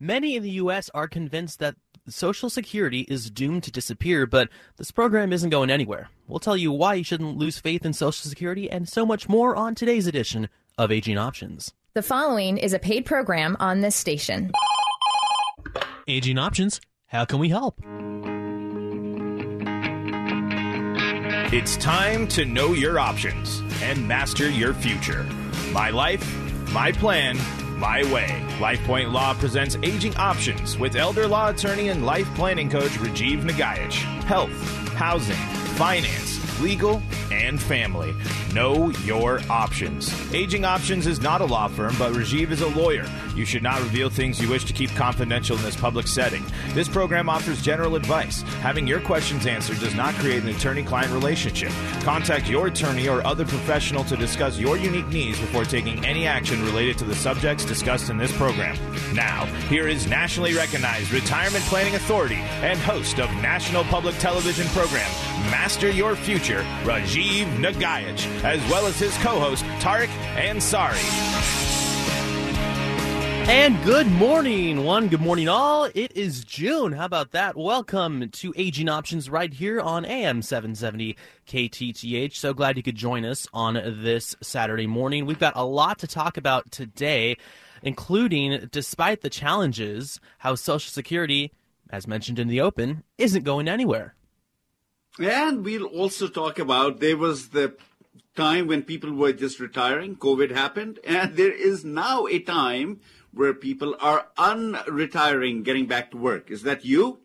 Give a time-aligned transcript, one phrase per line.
[0.00, 0.90] Many in the U.S.
[0.94, 1.76] are convinced that
[2.08, 6.10] Social Security is doomed to disappear, but this program isn't going anywhere.
[6.26, 9.56] We'll tell you why you shouldn't lose faith in Social Security and so much more
[9.56, 11.72] on today's edition of Aging Options.
[11.94, 14.50] The following is a paid program on this station.
[16.06, 17.80] Aging Options, how can we help?
[21.52, 25.22] It's time to know your options and master your future.
[25.72, 26.26] My life,
[26.72, 27.38] my plan,
[27.76, 28.44] my way.
[28.58, 33.94] LifePoint Law presents Aging Options with elder law attorney and life planning coach Rajiv Nagaich.
[34.24, 34.50] Health,
[34.94, 35.36] housing,
[35.76, 38.14] finance, legal, and family.
[38.52, 40.12] Know your options.
[40.32, 43.06] Aging Options is not a law firm, but Rajiv is a lawyer.
[43.34, 46.44] You should not reveal things you wish to keep confidential in this public setting.
[46.72, 48.42] This program offers general advice.
[48.62, 51.72] Having your questions answered does not create an attorney client relationship.
[52.02, 56.62] Contact your attorney or other professional to discuss your unique needs before taking any action
[56.64, 58.76] related to the subjects discussed in this program.
[59.14, 65.10] Now, here is nationally recognized retirement planning authority and host of national public television program
[65.50, 71.54] Master Your Future, Rajiv Nagaich, as well as his co host, Tarek Ansari.
[73.46, 75.08] And good morning, one.
[75.08, 75.84] Good morning, all.
[75.94, 76.92] It is June.
[76.92, 77.54] How about that?
[77.54, 81.14] Welcome to Aging Options right here on AM 770
[81.46, 82.34] KTTH.
[82.34, 85.26] So glad you could join us on this Saturday morning.
[85.26, 87.36] We've got a lot to talk about today,
[87.82, 91.52] including, despite the challenges, how Social Security,
[91.90, 94.14] as mentioned in the open, isn't going anywhere.
[95.18, 97.74] And we'll also talk about there was the
[98.34, 103.00] time when people were just retiring, COVID happened, and there is now a time
[103.32, 106.50] where people are unretiring, getting back to work.
[106.50, 107.20] Is that you?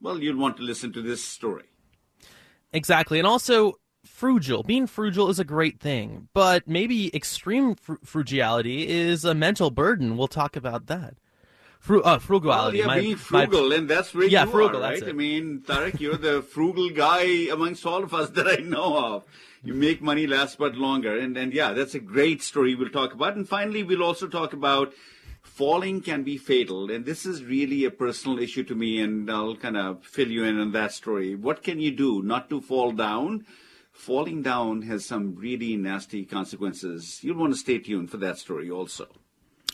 [0.00, 1.64] Well, you'll want to listen to this story.
[2.72, 3.18] Exactly.
[3.18, 3.74] And also,
[4.04, 4.62] frugal.
[4.62, 10.16] Being frugal is a great thing, but maybe extreme fr- frugality is a mental burden.
[10.16, 11.14] We'll talk about that.
[11.86, 12.78] Fru- uh, frugality.
[12.78, 15.04] Well, yeah, my, being frugal, my, and that's where yeah, you frugal, are, right?
[15.04, 19.24] I mean, Tarek, you're the frugal guy amongst all of us that I know of.
[19.62, 23.14] You make money last but longer, and and yeah, that's a great story we'll talk
[23.14, 23.36] about.
[23.36, 24.94] And finally, we'll also talk about
[25.42, 26.90] falling can be fatal.
[26.90, 30.42] And this is really a personal issue to me, and I'll kind of fill you
[30.42, 31.36] in on that story.
[31.36, 33.46] What can you do not to fall down?
[33.92, 37.20] Falling down has some really nasty consequences.
[37.22, 39.06] You'll want to stay tuned for that story also.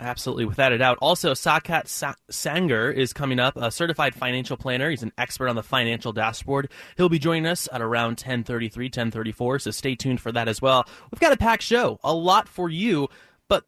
[0.03, 0.99] Absolutely, without a doubt.
[1.01, 4.91] Also, Saket Sa- Senger is coming up, a certified financial planner.
[4.91, 6.71] He's an expert on the financial dashboard.
[6.97, 10.85] He'll be joining us at around 1033, 1034, so stay tuned for that as well.
[11.13, 13.09] We've got a packed show, a lot for you,
[13.47, 13.65] but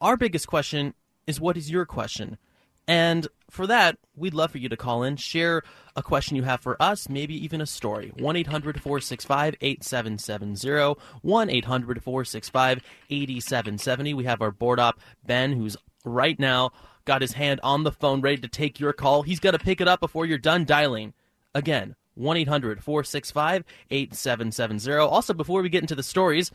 [0.00, 0.94] our biggest question
[1.26, 2.38] is what is your question?
[2.86, 5.62] And for that, we'd love for you to call in, share
[5.94, 8.10] a question you have for us, maybe even a story.
[8.18, 10.98] 1 800 465 8770.
[11.20, 12.80] 1 800 465
[13.10, 14.14] 8770.
[14.14, 16.70] We have our board op, Ben, who's right now
[17.04, 19.22] got his hand on the phone ready to take your call.
[19.22, 21.12] He's got to pick it up before you're done dialing.
[21.54, 24.96] Again, 1 800 465 8770.
[24.96, 26.50] Also, before we get into the stories,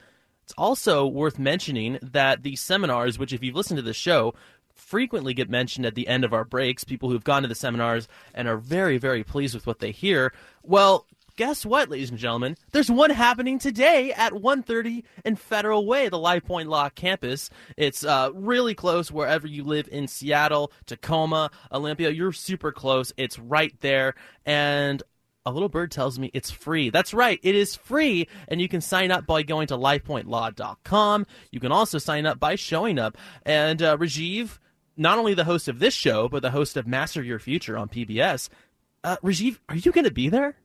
[0.48, 4.34] it's also worth mentioning that the seminars, which if you've listened to the show,
[4.78, 8.08] frequently get mentioned at the end of our breaks, people who've gone to the seminars
[8.34, 10.34] and are very, very pleased with what they hear.
[10.64, 11.06] Well,
[11.38, 12.58] guess what, ladies and gentlemen?
[12.72, 17.50] There's one happening today at 1.30 in Federal Way, the LifePoint Law campus.
[17.78, 22.10] It's uh, really close wherever you live in Seattle, Tacoma, Olympia.
[22.10, 23.14] You're super close.
[23.18, 24.16] It's right there.
[24.46, 25.04] And
[25.48, 26.90] a little bird tells me it's free.
[26.90, 31.26] That's right, it is free, and you can sign up by going to lifepointlaw.com.
[31.52, 33.18] You can also sign up by showing up.
[33.46, 34.60] And uh, Rajiv,
[34.98, 37.88] not only the host of this show, but the host of Master Your Future on
[37.88, 38.50] PBS.
[39.04, 40.56] Uh, Rajiv, are you going to be there?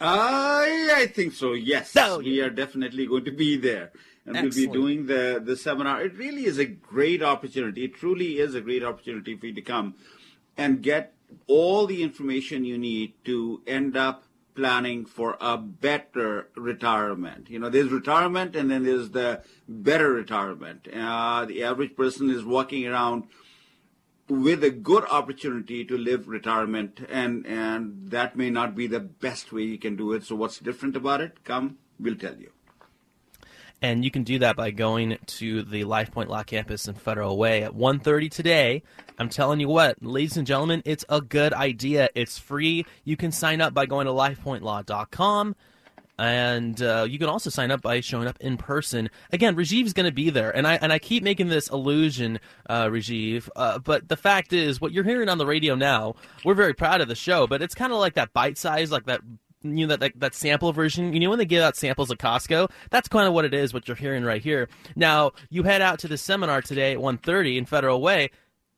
[0.00, 1.52] I I think so.
[1.52, 3.92] Yes, oh, we are definitely going to be there,
[4.26, 4.56] and Excellent.
[4.56, 6.02] we'll be doing the the seminar.
[6.02, 7.84] It really is a great opportunity.
[7.84, 9.94] It truly is a great opportunity for you to come
[10.56, 11.14] and get
[11.46, 14.24] all the information you need to end up
[14.54, 17.48] planning for a better retirement.
[17.48, 20.88] You know, there's retirement and then there's the better retirement.
[20.92, 23.24] Uh, the average person is walking around
[24.28, 29.52] with a good opportunity to live retirement and and that may not be the best
[29.52, 30.24] way you can do it.
[30.24, 31.44] So what's different about it?
[31.44, 32.52] Come, we'll tell you.
[33.82, 37.64] And you can do that by going to the LifePoint Law Campus in Federal Way
[37.64, 38.82] at 1.30 today.
[39.18, 42.08] I'm telling you what, ladies and gentlemen, it's a good idea.
[42.14, 42.86] It's free.
[43.02, 45.56] You can sign up by going to lifepointlaw.com.
[46.16, 49.10] And uh, you can also sign up by showing up in person.
[49.32, 52.38] Again, Rajiv's going to be there, and I and I keep making this illusion,
[52.68, 53.48] uh, Rajiv.
[53.56, 56.14] Uh, but the fact is, what you're hearing on the radio now,
[56.44, 57.46] we're very proud of the show.
[57.46, 59.22] But it's kind of like that bite size, like that
[59.62, 61.12] you know that, that, that sample version.
[61.12, 63.72] You know when they give out samples at Costco, that's kind of what it is.
[63.72, 64.68] What you're hearing right here.
[64.96, 68.30] Now you head out to the seminar today at 1:30 in Federal Way,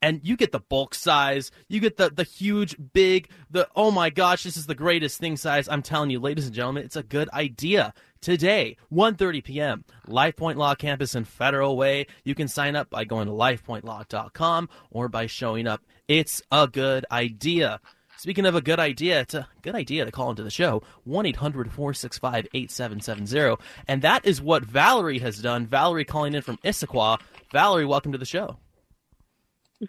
[0.05, 4.11] and you get the bulk size, you get the the huge, big, the oh my
[4.11, 5.69] gosh, this is the greatest thing size.
[5.69, 7.95] I'm telling you, ladies and gentlemen, it's a good idea.
[8.21, 12.07] Today, 1:30 p.m., LifePoint Law Campus in Federal Way.
[12.23, 15.83] You can sign up by going to lifepointlaw.com or by showing up.
[16.07, 17.81] It's a good idea.
[18.25, 21.27] Speaking of a good idea, it's a good idea to call into the show 1
[21.27, 23.63] 800 465 8770.
[23.87, 25.67] And that is what Valerie has done.
[25.67, 27.21] Valerie calling in from Issaquah.
[27.53, 28.57] Valerie, welcome to the show.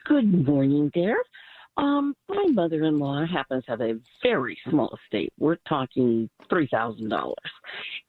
[0.04, 1.16] Good morning, there.
[1.78, 5.32] Um, my mother-in-law happens to have a very small estate.
[5.40, 7.38] We're talking three thousand dollars,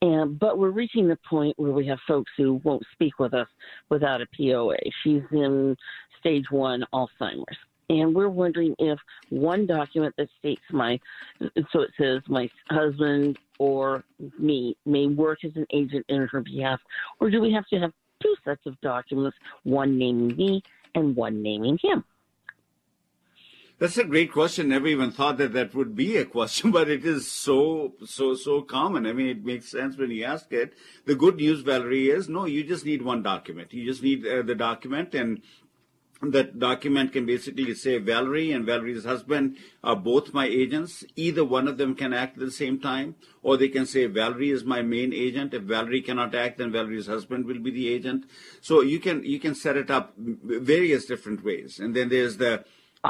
[0.02, 3.48] and but we're reaching the point where we have folks who won't speak with us
[3.90, 4.78] without a POA.
[5.04, 5.76] She's in
[6.18, 8.98] stage one Alzheimer's, and we're wondering if
[9.30, 10.98] one document that states my,
[11.72, 14.04] so it says my husband or
[14.38, 16.80] me may work as an agent in her behalf,
[17.20, 17.92] or do we have to have
[18.22, 20.62] two sets of documents, one naming me
[20.94, 22.04] and one naming him?
[23.78, 24.68] That's a great question.
[24.68, 28.62] Never even thought that that would be a question, but it is so, so, so
[28.62, 29.06] common.
[29.06, 30.72] I mean, it makes sense when you ask it.
[31.04, 33.74] The good news, Valerie, is no, you just need one document.
[33.74, 35.42] You just need uh, the document and
[36.32, 41.04] that document can basically say Valerie and Valerie's husband are both my agents.
[41.16, 44.50] Either one of them can act at the same time, or they can say Valerie
[44.50, 45.54] is my main agent.
[45.54, 48.24] If Valerie cannot act, then Valerie's husband will be the agent.
[48.60, 51.78] So you can you can set it up various different ways.
[51.78, 52.64] And then there's the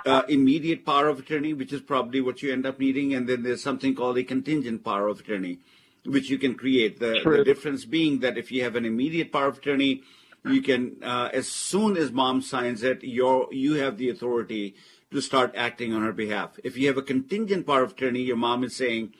[0.04, 3.42] uh, immediate power of attorney, which is probably what you end up needing, and then
[3.42, 5.58] there's something called a contingent power of attorney,
[6.04, 6.98] which you can create.
[6.98, 10.02] The, the difference being that if you have an immediate power of attorney,
[10.52, 14.74] you can, uh, as soon as mom signs it, you you have the authority
[15.10, 16.58] to start acting on her behalf.
[16.64, 19.14] If you have a contingent power of attorney, your mom is saying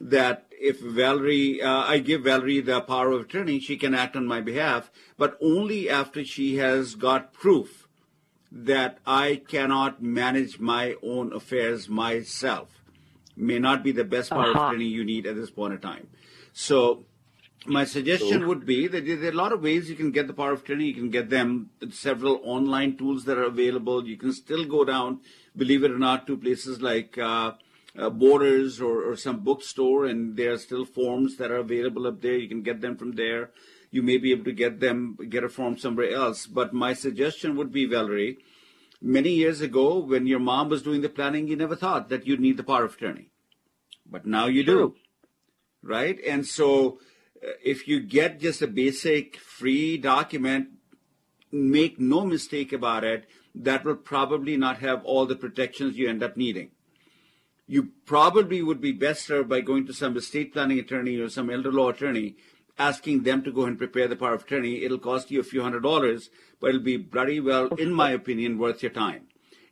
[0.00, 4.26] that if Valerie, uh, I give Valerie the power of attorney, she can act on
[4.26, 7.88] my behalf, but only after she has got proof
[8.50, 12.68] that I cannot manage my own affairs myself.
[13.36, 14.60] May not be the best power uh-huh.
[14.60, 16.08] of attorney you need at this point in time.
[16.52, 17.04] So
[17.68, 20.32] my suggestion would be that there are a lot of ways you can get the
[20.32, 20.86] power of attorney.
[20.86, 24.06] You can get them several online tools that are available.
[24.06, 25.20] You can still go down,
[25.56, 27.52] believe it or not, to places like uh,
[27.98, 32.20] uh, Borders or, or some bookstore, and there are still forms that are available up
[32.20, 32.36] there.
[32.36, 33.50] You can get them from there
[33.90, 36.46] you may be able to get them get a form somewhere else.
[36.46, 38.38] But my suggestion would be, Valerie,
[39.00, 42.40] many years ago when your mom was doing the planning, you never thought that you'd
[42.40, 43.30] need the power of attorney,
[44.04, 44.74] but now you True.
[44.74, 44.94] do,
[45.82, 46.18] right?
[46.26, 46.98] And so,
[47.64, 50.68] if you get just a basic free document,
[51.52, 56.22] make no mistake about it, that will probably not have all the protections you end
[56.22, 56.70] up needing
[57.66, 61.50] you probably would be best served by going to some estate planning attorney or some
[61.50, 62.36] elder law attorney
[62.78, 64.84] asking them to go and prepare the power of attorney.
[64.84, 68.58] It'll cost you a few hundred dollars, but it'll be bloody well, in my opinion,
[68.58, 69.28] worth your time.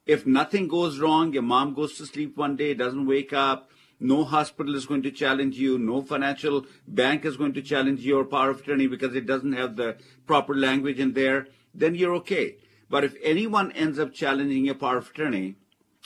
[0.06, 3.71] If nothing goes wrong, your mom goes to sleep one day, doesn't wake up,
[4.04, 8.24] no hospital is going to challenge you, no financial bank is going to challenge your
[8.24, 9.96] power of attorney because it doesn't have the
[10.26, 12.56] proper language in there, then you're okay.
[12.90, 15.56] But if anyone ends up challenging your power of attorney,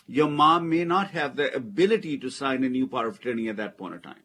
[0.06, 3.56] your mom may not have the ability to sign a new power of attorney at
[3.56, 4.22] that point in time.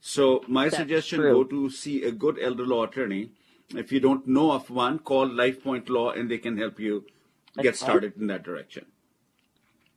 [0.00, 1.32] So my That's suggestion: true.
[1.32, 3.30] go to see a good elder law attorney.
[3.74, 7.04] If you don't know of one, call LifePoint Law, and they can help you
[7.62, 8.86] get started in that direction.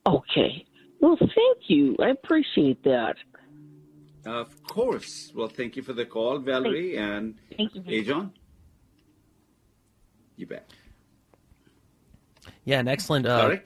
[0.05, 0.65] Okay.
[0.99, 1.95] Well, thank you.
[1.99, 3.15] I appreciate that.
[4.25, 5.31] Of course.
[5.33, 7.83] Well, thank you for the call, Valerie thank and thank you.
[7.85, 8.33] Hey, John.
[10.35, 10.69] You bet.
[12.65, 13.25] Yeah, an excellent.
[13.25, 13.57] Uh,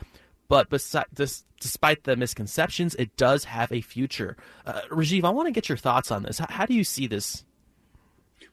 [0.50, 4.38] but this, despite the misconceptions, it does have a future.
[4.66, 6.40] Uh, Rajiv, I want to get your thoughts on this.
[6.40, 7.44] How, how do you see this?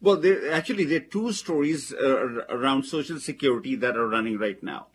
[0.01, 4.63] Well, there, actually, there are two stories uh, around Social Security that are running right
[4.63, 4.89] now.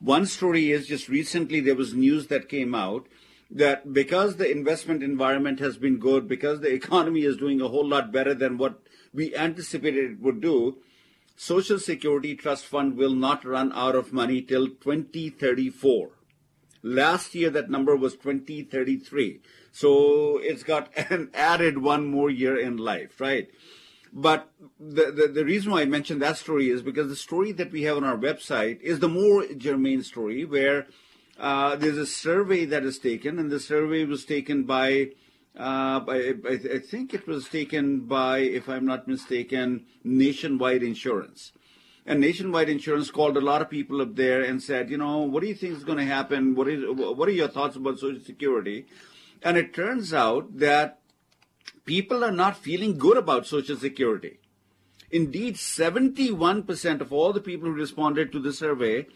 [0.00, 3.06] One story is just recently there was news that came out
[3.50, 7.86] that because the investment environment has been good, because the economy is doing a whole
[7.86, 8.80] lot better than what
[9.12, 10.78] we anticipated it would do,
[11.36, 16.10] Social Security Trust Fund will not run out of money till 2034.
[16.86, 19.40] Last year, that number was 2033.
[19.72, 23.48] So it's got an added one more year in life, right?
[24.12, 27.72] But the, the, the, reason why I mentioned that story is because the story that
[27.72, 30.86] we have on our website is the more germane story where
[31.38, 35.08] uh, there's a survey that is taken, and the survey was taken by,
[35.56, 41.50] uh, by I, I, think it was taken by, if I'm not mistaken, Nationwide Insurance.
[42.06, 45.42] And Nationwide Insurance called a lot of people up there and said, you know, what
[45.42, 46.54] do you think is going to happen?
[46.54, 48.86] What is what are your thoughts about Social Security?
[49.42, 51.00] And it turns out that
[51.84, 54.38] people are not feeling good about Social Security.
[55.10, 59.06] Indeed, 71% of all the people who responded to the survey,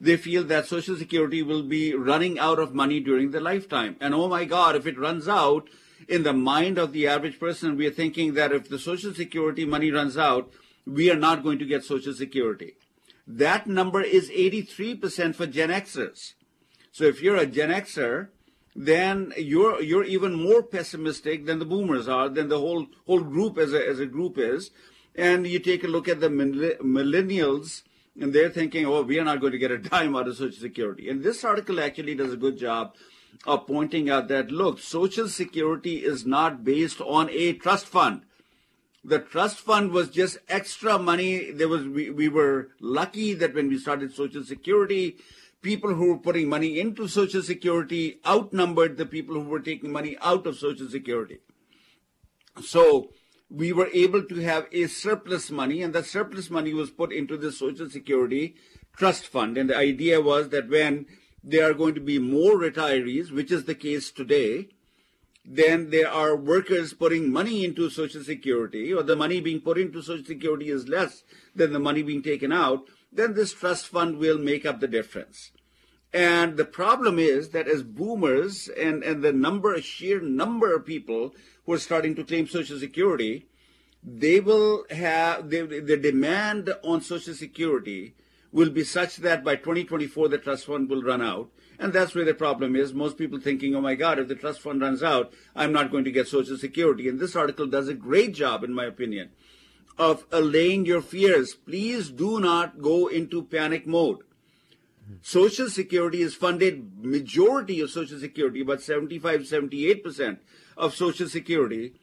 [0.00, 3.96] they feel that Social Security will be running out of money during their lifetime.
[4.00, 5.68] And oh my God, if it runs out,
[6.08, 9.64] in the mind of the average person, we are thinking that if the Social Security
[9.64, 10.52] money runs out,
[10.90, 12.74] we are not going to get Social Security.
[13.26, 16.34] That number is 83% for Gen Xers.
[16.90, 18.28] So if you're a Gen Xer,
[18.74, 23.58] then you're you're even more pessimistic than the boomers are, than the whole whole group
[23.58, 24.70] as a as a group is.
[25.14, 27.82] And you take a look at the millennials,
[28.20, 30.60] and they're thinking, "Oh, we are not going to get a dime out of Social
[30.60, 32.94] Security." And this article actually does a good job
[33.46, 38.22] of pointing out that look, Social Security is not based on a trust fund.
[39.02, 41.50] The trust fund was just extra money.
[41.50, 45.16] There was we, we were lucky that when we started Social Security,
[45.62, 50.16] people who were putting money into Social Security outnumbered the people who were taking money
[50.20, 51.38] out of Social Security.
[52.62, 53.10] So
[53.48, 57.36] we were able to have a surplus money, and that surplus money was put into
[57.36, 58.54] the Social Security
[58.96, 59.56] Trust Fund.
[59.56, 61.06] And the idea was that when
[61.42, 64.68] there are going to be more retirees, which is the case today,
[65.52, 70.00] then there are workers putting money into Social Security, or the money being put into
[70.00, 74.38] Social Security is less than the money being taken out then this trust fund will
[74.38, 75.50] make up the difference.
[76.12, 81.34] And the problem is that as boomers and, and the number, sheer number of people
[81.64, 83.46] who are starting to claim Social Security,
[84.02, 88.14] they will have, they, the demand on Social Security
[88.52, 91.50] will be such that by 2024 the trust fund will run out.
[91.80, 92.92] And that's where the problem is.
[92.92, 96.04] Most people thinking, oh my God, if the trust fund runs out, I'm not going
[96.04, 97.08] to get Social Security.
[97.08, 99.30] And this article does a great job, in my opinion,
[99.96, 101.54] of allaying your fears.
[101.54, 104.18] Please do not go into panic mode.
[105.22, 110.38] Social Security is funded, majority of Social Security, about 75, 78%
[110.76, 111.94] of Social Security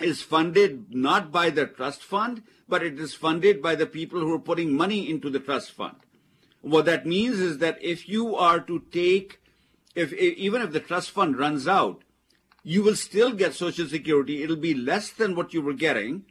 [0.00, 4.32] is funded not by the trust fund, but it is funded by the people who
[4.32, 5.96] are putting money into the trust fund.
[6.64, 9.38] What that means is that if you are to take,
[9.94, 12.04] if, if even if the trust fund runs out,
[12.62, 14.42] you will still get Social Security.
[14.42, 16.24] It'll be less than what you were getting,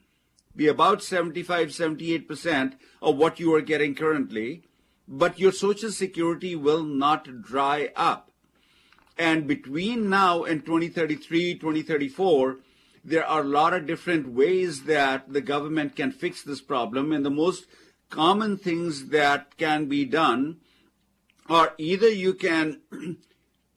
[0.56, 4.64] be about 75, 78% of what you are getting currently,
[5.08, 8.32] but your Social Security will not dry up.
[9.20, 12.58] And between now and 2033, 2034,
[13.06, 17.12] there are a lot of different ways that the government can fix this problem.
[17.12, 17.68] And the most
[18.14, 20.58] common things that can be done
[21.50, 22.80] are either you can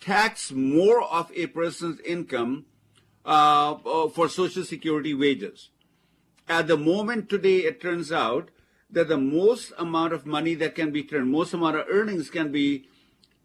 [0.00, 2.66] tax more of a person's income
[3.24, 5.70] uh, uh for Social Security wages.
[6.48, 8.50] At the moment today, it turns out
[8.90, 12.52] that the most amount of money that can be turned, most amount of earnings can
[12.52, 12.86] be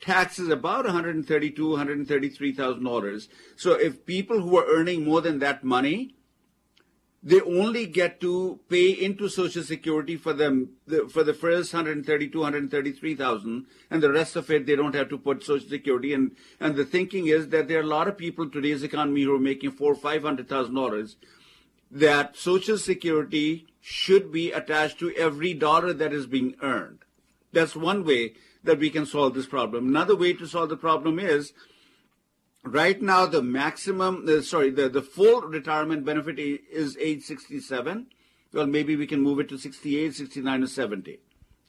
[0.01, 3.29] taxes about 132 133,000 dollars.
[3.55, 6.15] So if people who are earning more than that money,
[7.23, 12.39] they only get to pay into Social Security for them the, for the first 132
[12.39, 16.13] 133,000, and the rest of it they don't have to put Social Security.
[16.13, 19.21] And and the thinking is that there are a lot of people in today's economy
[19.23, 21.17] who are making four five hundred thousand dollars
[21.91, 26.99] that Social Security should be attached to every dollar that is being earned.
[27.51, 29.87] That's one way that we can solve this problem.
[29.87, 31.53] Another way to solve the problem is
[32.63, 38.07] right now the maximum, uh, sorry, the, the full retirement benefit is age 67.
[38.53, 41.19] Well, maybe we can move it to 68, 69, or 70.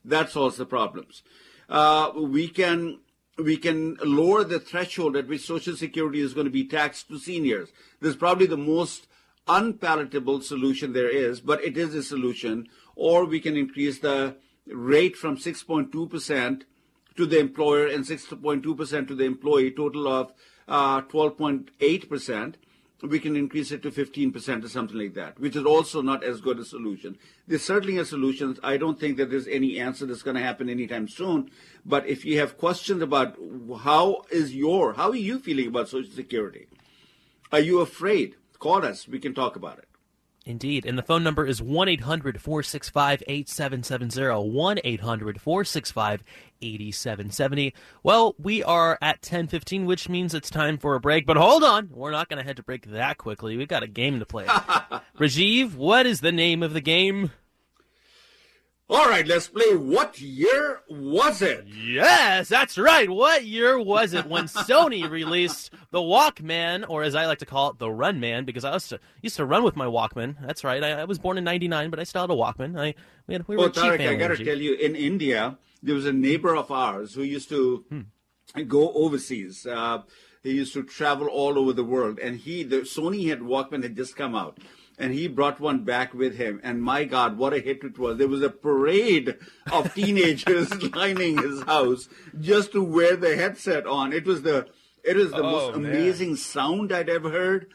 [0.05, 1.23] That solves the problems.
[1.69, 2.99] Uh, we can
[3.39, 7.19] we can lower the threshold at which Social Security is going to be taxed to
[7.19, 7.71] seniors.
[8.01, 9.07] This is probably the most
[9.49, 12.69] unpalatable solution there is, but it is a solution.
[12.95, 16.63] Or we can increase the rate from 6.2%
[17.17, 20.33] to the employer and 6.2% to the employee, total of
[20.69, 22.55] uh, 12.8%.
[23.03, 26.41] We can increase it to 15% or something like that, which is also not as
[26.41, 27.19] good a solution.
[27.49, 28.57] There's certainly a solution.
[28.63, 31.51] I don't think that there's any answer that's going to happen anytime soon.
[31.85, 33.37] But if you have questions about
[33.83, 36.69] how is your, how are you feeling about Social Security?
[37.51, 38.37] Are you afraid?
[38.61, 39.09] Call us.
[39.09, 39.89] We can talk about it.
[40.45, 40.85] Indeed.
[40.85, 44.51] And the phone number is 1 800 465 8770.
[44.51, 46.23] 1 800 465
[46.61, 47.75] 8770.
[48.03, 51.27] Well, we are at 1015, which means it's time for a break.
[51.27, 51.91] But hold on.
[51.93, 53.57] We're not going to head to break that quickly.
[53.57, 54.47] We've got a game to play.
[55.19, 57.31] Rajiv, what is the name of the game?
[58.93, 61.67] All right, let's play What Year Was It?
[61.67, 63.09] Yes, that's right.
[63.09, 67.71] What year was it when Sony released the Walkman, or as I like to call
[67.71, 70.37] it, the Runman, because I used to, used to run with my Walkman.
[70.47, 70.85] That's right.
[70.85, 72.79] I, I was born in 99, but I still had a Walkman.
[72.79, 72.95] I,
[73.27, 74.07] we, had, we were oh, Tarek.
[74.07, 77.49] I got to tell you, in India, there was a neighbor of ours who used
[77.49, 78.63] to Hmm.
[78.69, 79.65] go overseas.
[79.65, 80.03] Uh,
[80.43, 83.97] he used to travel all over the world, and he, the Sony had Walkman had
[83.97, 84.59] just come out,
[85.03, 86.61] and he brought one back with him.
[86.63, 88.19] And my God, what a hit it was!
[88.19, 89.37] There was a parade
[89.71, 92.09] of teenagers lining his house
[92.41, 94.13] just to wear the headset on.
[94.13, 94.69] It was the,
[95.05, 95.91] it was the most Oh, man.
[95.91, 97.67] amazing sound I'd ever heard.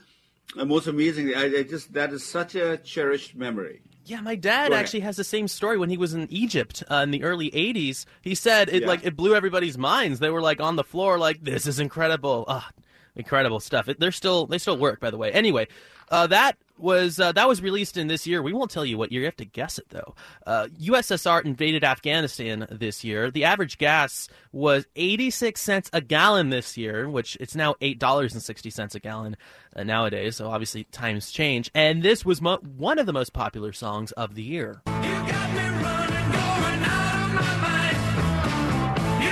[0.56, 1.36] The most amazing.
[1.36, 3.82] I, I just that is such a cherished memory.
[4.06, 7.12] Yeah, my dad actually has the same story when he was in Egypt uh, in
[7.12, 8.06] the early '80s.
[8.22, 8.88] He said it Yeah.
[8.88, 10.20] like it blew everybody's minds.
[10.20, 12.70] They were like on the floor, like this is incredible, ah,
[13.18, 13.90] incredible stuff.
[13.90, 15.34] It, they're still they still work, by the way.
[15.34, 15.68] Anyway,
[16.10, 18.42] uh, that was uh, that was released in this year.
[18.42, 19.22] We won't tell you what year.
[19.22, 20.16] You have to guess it though.
[20.46, 23.32] Uh, USSR invaded Afghanistan this year.
[23.32, 28.34] The average gas was 86 cents a gallon this year, which it's now eight dollars
[28.34, 29.38] and sixty cents a gallon
[29.76, 30.36] uh, nowadays.
[30.36, 31.70] So obviously times change.
[31.74, 34.82] And this was mo- one of the most popular songs of the year.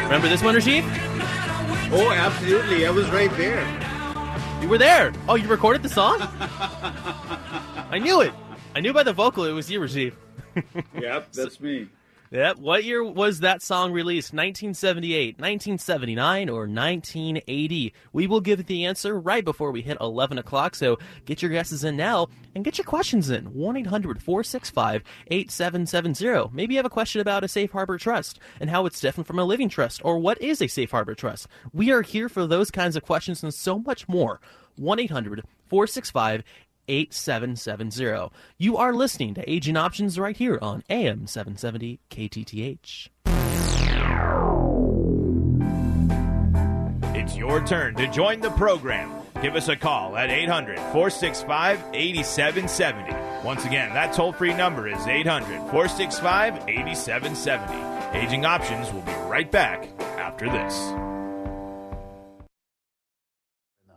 [0.04, 0.84] Remember this one, Rajiv?
[1.92, 2.86] Oh, absolutely!
[2.86, 3.85] I was right there.
[4.62, 5.14] You were there.
[5.30, 6.18] Oh, you recorded the song?
[7.92, 8.34] I knew it.
[8.76, 10.14] I knew by the vocal it was you, Rajiv.
[11.00, 11.88] Yep, that's me.
[12.32, 12.58] Yep.
[12.58, 14.34] What year was that song released?
[14.34, 17.94] 1978, 1979, or 1980?
[18.14, 21.84] We will give the answer right before we hit 11 o'clock, so get your guesses
[21.84, 23.54] in now and get your questions in.
[23.54, 26.50] 1 800 465 8770.
[26.52, 29.38] Maybe you have a question about a safe harbor trust and how it's different from
[29.38, 31.48] a living trust, or what is a safe harbor trust.
[31.74, 34.42] We are here for those kinds of questions and so much more.
[34.78, 36.44] 1 800 465
[36.88, 38.32] 8770.
[38.58, 43.10] You are listening to Aging Options right here on AM 770 KTTH.
[47.16, 49.12] It's your turn to join the program.
[49.42, 53.46] Give us a call at 800 465 8770.
[53.46, 58.18] Once again, that toll free number is 800 465 8770.
[58.18, 61.15] Aging Options will be right back after this.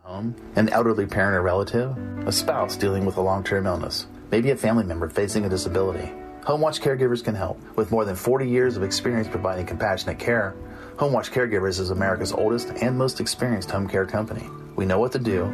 [0.09, 1.95] Home, an elderly parent or relative,
[2.25, 6.11] a spouse dealing with a long term illness, maybe a family member facing a disability.
[6.45, 7.59] Home Watch Caregivers can help.
[7.75, 10.55] With more than 40 years of experience providing compassionate care,
[10.97, 14.49] Home Watch Caregivers is America's oldest and most experienced home care company.
[14.75, 15.45] We know what to do,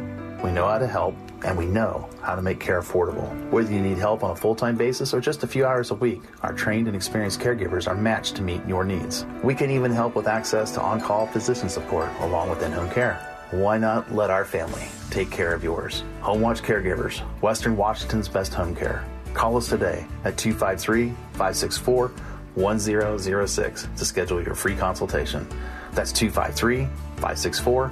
[0.42, 1.14] we know how to help,
[1.44, 3.28] and we know how to make care affordable.
[3.50, 5.94] Whether you need help on a full time basis or just a few hours a
[5.94, 9.26] week, our trained and experienced caregivers are matched to meet your needs.
[9.42, 12.88] We can even help with access to on call physician support along with in home
[12.88, 13.35] care.
[13.52, 16.02] Why not let our family take care of yours?
[16.22, 19.04] Home Watch Caregivers, Western Washington's best home care.
[19.34, 22.08] Call us today at 253 564
[22.56, 25.46] 1006 to schedule your free consultation.
[25.92, 26.86] That's 253
[27.20, 27.88] 564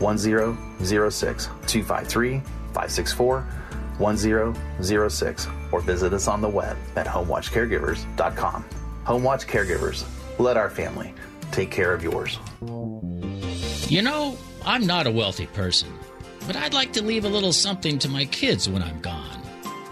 [0.00, 1.46] 1006.
[1.46, 3.40] 253 564
[3.96, 5.46] 1006.
[5.72, 8.64] Or visit us on the web at homewatchcaregivers.com.
[9.04, 10.04] Home Watch Caregivers,
[10.38, 11.14] let our family
[11.52, 12.38] take care of yours.
[13.90, 15.88] You know, I'm not a wealthy person,
[16.46, 19.42] but I'd like to leave a little something to my kids when I'm gone.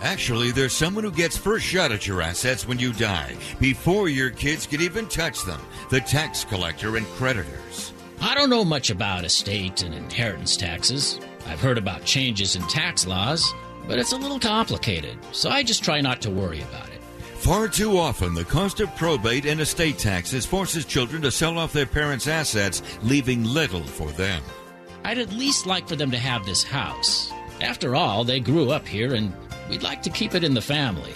[0.02, 4.30] Actually, there's someone who gets first shot at your assets when you die, before your
[4.30, 7.92] kids can even touch them the tax collector and creditors.
[8.20, 11.18] I don't know much about estate and inheritance taxes.
[11.46, 13.52] I've heard about changes in tax laws,
[13.86, 17.00] but it's a little complicated, so I just try not to worry about it.
[17.38, 21.72] Far too often, the cost of probate and estate taxes forces children to sell off
[21.72, 24.42] their parents' assets, leaving little for them.
[25.08, 27.32] I'd at least like for them to have this house.
[27.62, 29.32] After all, they grew up here and
[29.70, 31.14] we'd like to keep it in the family.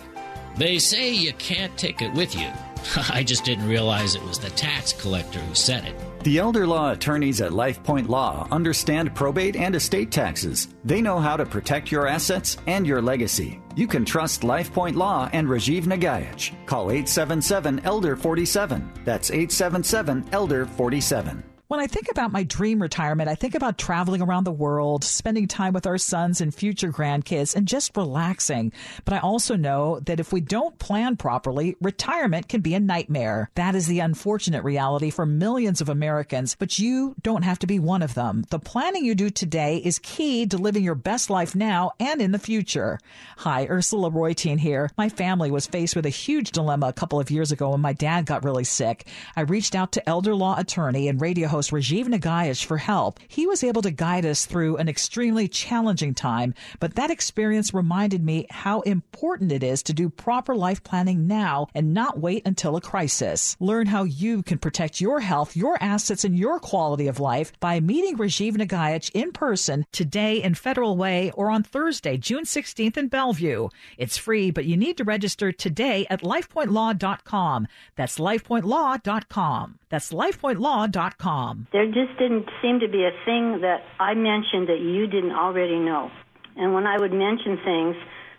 [0.57, 2.49] They say you can't take it with you.
[3.13, 5.95] I just didn't realize it was the tax collector who said it.
[6.25, 10.69] The elder law attorneys at LifePoint Law understand probate and estate taxes.
[10.87, 13.61] They know how to protect your assets and your legacy.
[13.77, 16.55] You can trust LifePoint Law and Rajiv Nagaich.
[16.65, 18.91] Call 877 Elder 47.
[19.05, 21.45] That's 877 Elder 47.
[21.73, 25.49] When I think about my dream retirement, I think about traveling around the world, spending
[25.49, 28.75] time with our sons and future grandkids, and just relaxing.
[29.07, 33.49] But I also know that if we don't plan properly, retirement can be a nightmare.
[33.55, 37.79] That is the unfortunate reality for millions of Americans, but you don't have to be
[37.79, 38.45] one of them.
[38.51, 42.33] The planning you do today is key to living your best life now and in
[42.33, 42.99] the future.
[43.39, 44.91] Hi, Ursula Reutin here.
[44.99, 47.95] My family was faced with a huge dilemma a couple of years ago when my
[47.95, 49.07] dad got really sick.
[49.35, 53.21] I reached out to elder law attorney and radio host host Rajiv Nagaich for help.
[53.29, 58.25] He was able to guide us through an extremely challenging time, but that experience reminded
[58.25, 62.75] me how important it is to do proper life planning now and not wait until
[62.75, 63.57] a crisis.
[63.61, 67.79] Learn how you can protect your health, your assets, and your quality of life by
[67.79, 73.07] meeting Rajiv Nagaich in person today in Federal Way or on Thursday, June 16th in
[73.07, 73.69] Bellevue.
[73.97, 77.69] It's free, but you need to register today at lifepointlaw.com.
[77.95, 79.79] That's lifepointlaw.com.
[79.91, 81.52] That's lifepointlaw.com.
[81.73, 85.79] There just didn't seem to be a thing that I mentioned that you didn't already
[85.79, 86.11] know.
[86.57, 87.97] And when I would mention things,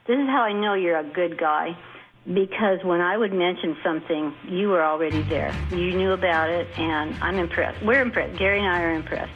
[0.08, 1.78] this is how I know you're a good guy.
[2.26, 5.54] Because when I would mention something, you were already there.
[5.71, 7.84] You knew about it, and I'm impressed.
[7.84, 8.39] We're impressed.
[8.39, 9.34] Gary and I are impressed.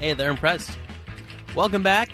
[0.00, 0.78] Hey, they're impressed.
[1.54, 2.10] Welcome back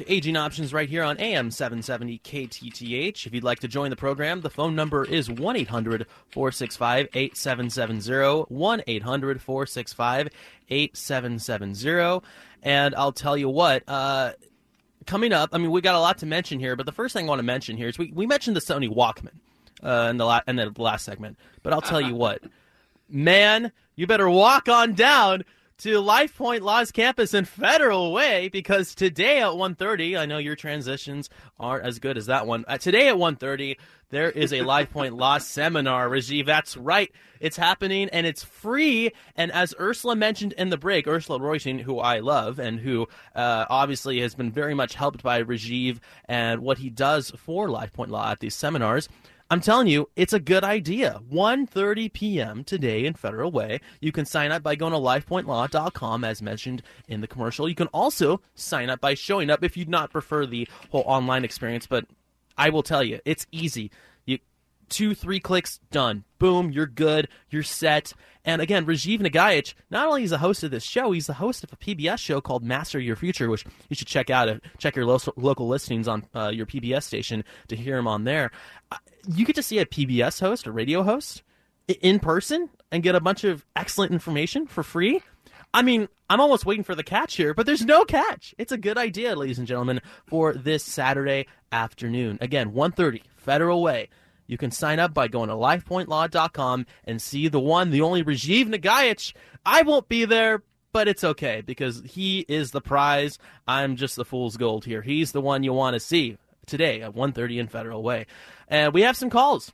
[0.00, 3.26] to Aging Options right here on AM 770 KTTH.
[3.26, 8.46] If you'd like to join the program, the phone number is 1 800 465 8770.
[8.48, 10.28] 1 800 465
[10.70, 12.26] 8770.
[12.62, 14.32] And I'll tell you what, uh,
[15.06, 17.26] coming up, I mean, we got a lot to mention here, but the first thing
[17.26, 19.38] I want to mention here is we, we mentioned the Sony Walkman
[19.82, 21.38] uh, in, the la- in the last segment.
[21.62, 22.42] But I'll tell you what,
[23.06, 25.44] man, you better walk on down
[25.80, 31.30] to LifePoint Law's campus in Federal Way because today at 1.30, I know your transitions
[31.58, 32.66] aren't as good as that one.
[32.68, 33.78] Uh, today at 1.30,
[34.10, 36.44] there is a LifePoint Law seminar, Rajiv.
[36.44, 37.10] That's right.
[37.40, 39.10] It's happening and it's free.
[39.36, 43.64] And as Ursula mentioned in the break, Ursula Reutin, who I love and who uh,
[43.70, 48.32] obviously has been very much helped by Rajiv and what he does for LifePoint Law
[48.32, 49.08] at these seminars–
[49.52, 51.20] I'm telling you, it's a good idea.
[51.28, 52.62] 1.30 p.m.
[52.62, 53.80] today in Federal Way.
[54.00, 57.68] You can sign up by going to lifepointlaw.com as mentioned in the commercial.
[57.68, 61.44] You can also sign up by showing up if you'd not prefer the whole online
[61.44, 62.06] experience, but
[62.56, 63.90] I will tell you, it's easy
[64.90, 66.24] two, three clicks, done.
[66.38, 68.12] Boom, you're good, you're set.
[68.44, 71.62] And again, Rajiv Nagaich, not only is the host of this show, he's the host
[71.62, 74.48] of a PBS show called Master Your Future, which you should check out.
[74.48, 78.24] Uh, check your lo- local listings on uh, your PBS station to hear him on
[78.24, 78.50] there.
[78.90, 78.96] Uh,
[79.28, 81.42] you get to see a PBS host, a radio host,
[82.00, 85.20] in person and get a bunch of excellent information for free.
[85.72, 88.54] I mean, I'm almost waiting for the catch here, but there's no catch.
[88.58, 92.38] It's a good idea, ladies and gentlemen, for this Saturday afternoon.
[92.40, 94.08] Again, 1:30 Federal Way.
[94.50, 98.66] You can sign up by going to lifepointlaw.com and see the one, the only Rajiv
[98.66, 99.32] Nagaich.
[99.64, 103.38] I won't be there, but it's okay because he is the prize.
[103.68, 105.02] I'm just the fool's gold here.
[105.02, 106.36] He's the one you want to see
[106.66, 108.26] today at 1.30 in Federal Way.
[108.66, 109.70] And we have some calls.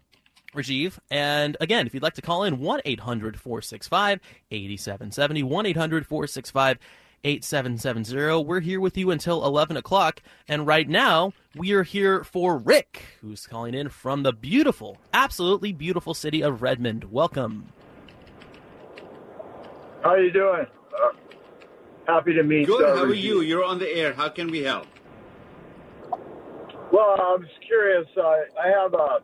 [0.54, 0.98] Rajiv.
[1.10, 6.78] And again, if you'd like to call in, 1 800 465 8770, 1 800 465
[7.26, 8.44] 8770.
[8.44, 10.22] We're here with you until 11 o'clock.
[10.46, 15.72] And right now, we are here for Rick, who's calling in from the beautiful, absolutely
[15.72, 17.10] beautiful city of Redmond.
[17.10, 17.72] Welcome.
[20.04, 20.66] How are you doing?
[20.94, 21.08] Uh,
[22.06, 22.78] happy to meet you.
[22.78, 22.96] Good.
[22.96, 23.40] How are you?
[23.40, 24.12] You're on the air.
[24.12, 24.86] How can we help?
[26.92, 28.06] Well, I'm just curious.
[28.16, 29.18] Uh, I have a,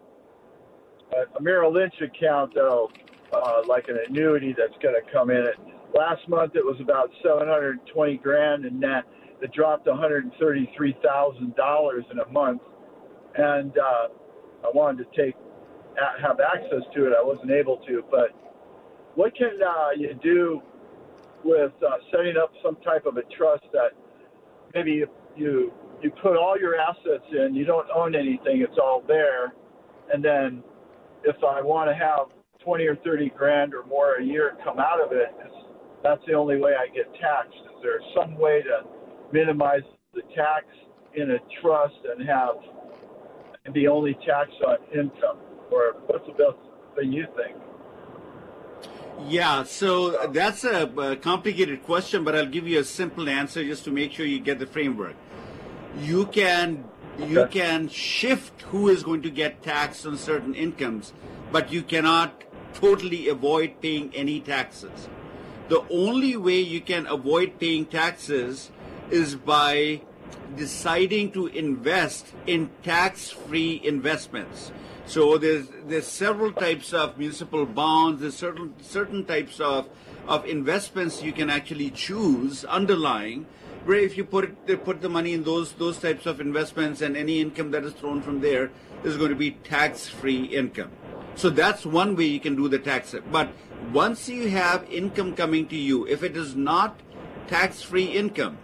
[1.39, 2.91] a Merrill Lynch account that'll,
[3.33, 5.55] uh, like an annuity that's going to come in at
[5.95, 9.05] Last month it was about 720 grand, and that
[9.41, 12.63] it dropped 133 thousand dollars in a month.
[13.37, 14.09] And uh,
[14.65, 15.35] I wanted to take
[16.23, 17.13] have access to it.
[17.19, 18.31] I wasn't able to, but
[19.15, 20.63] what can uh, you do
[21.45, 23.91] with uh, setting up some type of a trust that
[24.75, 25.05] maybe
[25.37, 29.53] you you put all your assets in, you don't own anything, it's all there,
[30.13, 30.63] and then
[31.25, 32.27] if I want to have
[32.65, 35.29] 20 or 30 grand or more a year come out of it,
[36.03, 37.57] that's the only way I get taxed.
[37.77, 38.83] Is there some way to
[39.33, 39.83] minimize
[40.15, 40.67] the tax
[41.15, 42.57] in a trust and have
[43.65, 45.39] and be only taxed on income?
[45.71, 46.59] Or what's the best
[46.97, 47.57] thing you think?
[49.29, 53.85] Yeah, so that's a, a, complicated question, but I'll give you a simple answer just
[53.85, 55.15] to make sure you get the framework.
[56.01, 56.85] You can
[57.19, 57.61] you okay.
[57.61, 61.13] can shift who is going to get taxed on certain incomes,
[61.53, 65.09] but you cannot totally avoid paying any taxes
[65.73, 68.71] the only way you can avoid paying taxes
[69.11, 70.03] is by
[70.55, 74.71] deciding to invest in tax-free investments.
[75.07, 78.21] So there's there's several types of municipal bonds.
[78.21, 79.89] There's certain certain types of
[80.29, 83.47] of investments you can actually choose underlying.
[83.87, 84.53] Where if you put
[84.85, 88.21] put the money in those those types of investments and any income that is thrown
[88.21, 88.71] from there
[89.05, 90.93] is going to be tax-free income.
[91.35, 93.15] So that's one way you can do the tax.
[93.31, 93.53] But
[93.93, 97.01] once you have income coming to you, if it is not
[97.49, 98.59] tax-free income,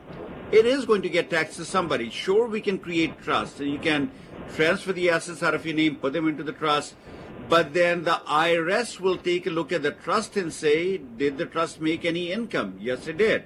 [0.53, 2.11] it is going to get taxed to somebody.
[2.11, 4.11] Sure, we can create trust and you can
[4.55, 6.95] transfer the assets out of your name, put them into the trust,
[7.49, 11.47] but then the IRS will take a look at the trust and say, did the
[11.47, 12.77] trust make any income?
[12.81, 13.45] Yes, it did.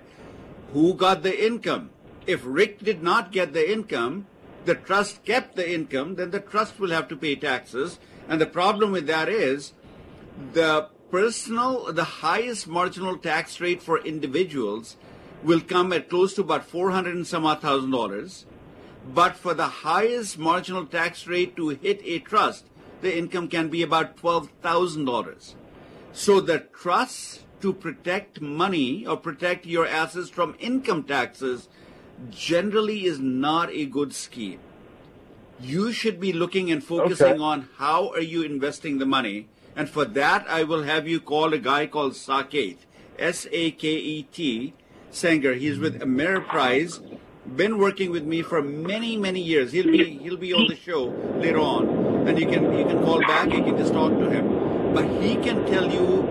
[0.72, 1.90] Who got the income?
[2.26, 4.26] If Rick did not get the income,
[4.64, 7.98] the trust kept the income, then the trust will have to pay taxes.
[8.28, 9.72] And the problem with that is
[10.52, 14.96] the personal, the highest marginal tax rate for individuals
[15.42, 18.46] will come at close to about 400 and some odd thousand dollars.
[19.06, 22.66] But for the highest marginal tax rate to hit a trust,
[23.00, 25.54] the income can be about $12,000.
[26.12, 31.68] So the trust to protect money or protect your assets from income taxes
[32.30, 34.61] generally is not a good scheme.
[35.62, 37.42] You should be looking and focusing Okay.
[37.42, 39.48] on how are you investing the money.
[39.77, 42.79] And for that, I will have you call a guy called Saket,
[43.18, 44.75] S-A-K-E-T,
[45.12, 45.57] Senger.
[45.57, 47.01] He's with Ameriprise,
[47.57, 49.72] been working with me for many, many years.
[49.72, 51.05] He'll be he'll be on the show
[51.38, 51.88] later on,
[52.29, 53.53] and you can you can call back.
[53.53, 56.22] You can just talk to him, but he can tell you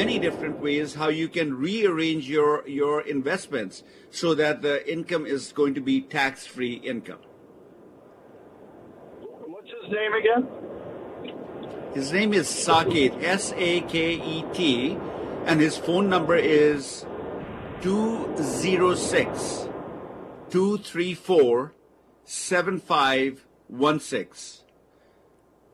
[0.00, 5.52] many different ways how you can rearrange your your investments so that the income is
[5.52, 7.18] going to be tax free income.
[9.90, 10.46] What's his name again?
[11.94, 14.96] His name is Saket, S A K E T,
[15.46, 17.04] and his phone number is
[17.82, 19.68] 206
[20.50, 21.72] 234
[22.24, 24.64] 7516.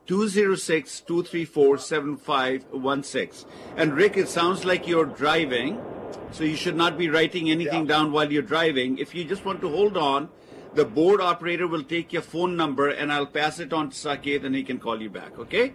[0.07, 3.51] 206 234 7516.
[3.77, 5.79] And Rick, it sounds like you're driving,
[6.31, 8.97] so you should not be writing anything down while you're driving.
[8.97, 10.31] If you just want to hold on,
[10.77, 14.45] the board operator will take your phone number and I'll pass it on to Saket
[14.45, 15.75] and he can call you back, okay?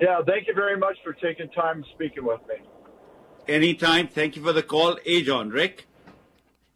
[0.00, 2.56] Yeah, thank you very much for taking time speaking with me.
[3.48, 4.08] Anytime.
[4.08, 4.96] Thank you for the call.
[5.06, 5.86] Ajon, Rick?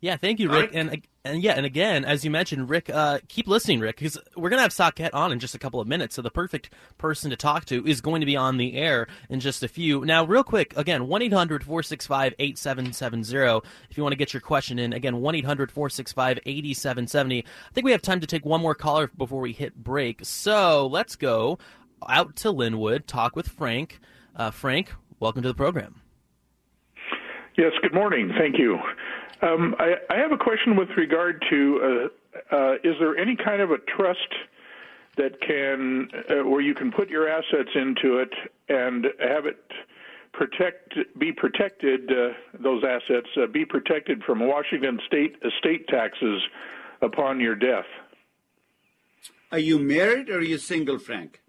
[0.00, 0.70] Yeah, thank you, Rick.
[0.70, 0.70] right.
[0.72, 4.16] And uh, and yeah, and again, as you mentioned, Rick, uh, keep listening, Rick, because
[4.36, 6.14] we're gonna have Saket on in just a couple of minutes.
[6.14, 9.40] So the perfect person to talk to is going to be on the air in
[9.40, 10.02] just a few.
[10.04, 15.20] Now, real quick, again, one 8770 If you want to get your question in, again,
[15.20, 19.74] one 8770 I think we have time to take one more caller before we hit
[19.74, 20.20] break.
[20.22, 21.58] So let's go
[22.08, 24.00] out to Lynnwood, talk with Frank.
[24.34, 26.00] Uh, Frank, welcome to the program.
[27.58, 28.32] Yes, good morning.
[28.38, 28.78] Thank you.
[29.42, 33.60] Um, I, I have a question with regard to uh, uh, is there any kind
[33.60, 34.28] of a trust
[35.16, 38.32] that can, uh, where you can put your assets into it
[38.68, 39.60] and have it
[40.32, 46.42] protect, be protected, uh, those assets uh, be protected from Washington state estate taxes
[47.02, 47.86] upon your death?
[49.52, 51.40] Are you married or are you single, Frank?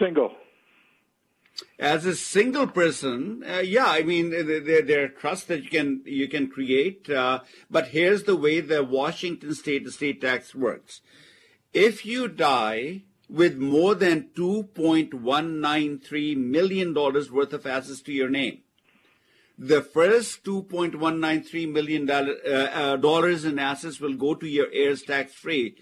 [0.00, 0.32] Single.
[1.78, 6.02] As a single person, uh, yeah, I mean, there, there- are trusts that you can
[6.04, 7.08] you can create.
[7.08, 7.40] Uh,
[7.70, 11.00] but here's the way the Washington State estate tax works:
[11.72, 17.66] if you die with more than two point one nine three million dollars worth of
[17.66, 18.58] assets to your name,
[19.58, 24.34] the first two point one nine three million uh, uh, dollars in assets will go
[24.34, 25.76] to your heirs tax free.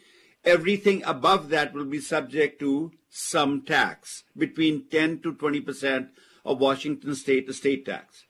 [0.44, 6.08] Everything above that will be subject to some tax between 10 to 20 percent
[6.44, 8.24] of Washington state estate tax.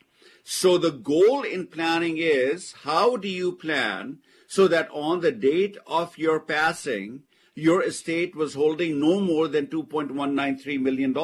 [0.45, 5.77] So the goal in planning is how do you plan so that on the date
[5.87, 7.23] of your passing,
[7.55, 11.17] your estate was holding no more than $2.193 million.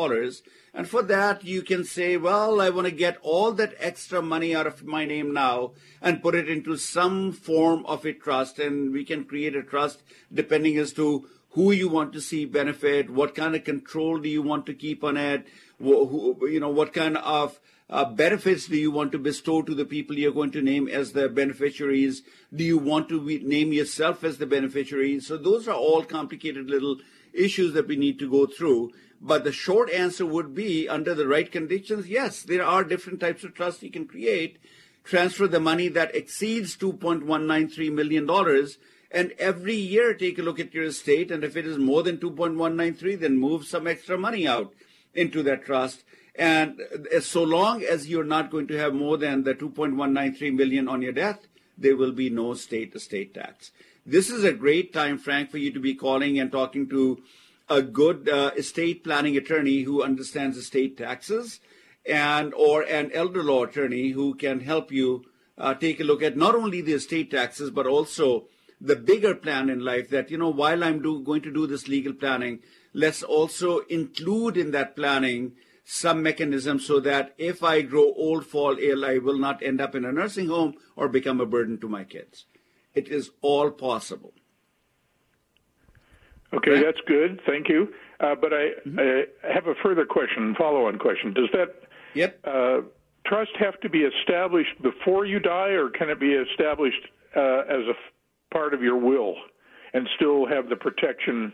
[0.74, 4.56] And for that, you can say, well, I want to get all that extra money
[4.56, 8.58] out of my name now and put it into some form of a trust.
[8.58, 13.10] And we can create a trust depending as to who you want to see benefit,
[13.10, 15.46] what kind of control do you want to keep on it,
[15.78, 17.60] wh- who, you know, what kind of
[17.90, 21.12] uh, benefits do you want to bestow to the people you're going to name as
[21.12, 22.22] the beneficiaries?
[22.54, 25.20] Do you want to be, name yourself as the beneficiary?
[25.20, 26.96] So those are all complicated little
[27.34, 28.92] issues that we need to go through.
[29.20, 33.44] But the short answer would be under the right conditions, yes, there are different types
[33.44, 34.58] of trusts you can create,
[35.04, 38.26] transfer the money that exceeds $2.193 million,
[39.12, 41.30] and every year take a look at your estate.
[41.30, 44.72] And if it is more than 2.193, then move some extra money out
[45.14, 46.02] into that trust.
[46.34, 46.80] And
[47.14, 51.02] uh, so long as you're not going to have more than the 2.193 million on
[51.02, 51.46] your death,
[51.76, 53.70] there will be no state estate tax.
[54.06, 57.22] This is a great time, Frank, for you to be calling and talking to
[57.68, 61.60] a good uh, estate planning attorney who understands estate taxes
[62.04, 65.24] and or an elder law attorney who can help you
[65.56, 68.44] uh, take a look at not only the estate taxes but also
[68.84, 71.88] the bigger plan in life that you know while i'm do, going to do this
[71.88, 72.58] legal planning
[72.92, 75.52] let's also include in that planning
[75.84, 79.94] some mechanism so that if i grow old fall ill i will not end up
[79.94, 82.46] in a nursing home or become a burden to my kids
[82.94, 84.34] it is all possible
[86.52, 86.84] okay right?
[86.84, 87.88] that's good thank you
[88.20, 89.00] uh, but I, mm-hmm.
[89.00, 91.82] I, have a further question follow-on question does that
[92.14, 92.40] Yep.
[92.44, 92.80] Uh,
[93.26, 97.86] trust have to be established before you die, or can it be established uh, as
[97.88, 97.94] a
[98.52, 99.36] part of your will
[99.94, 101.52] and still have the protection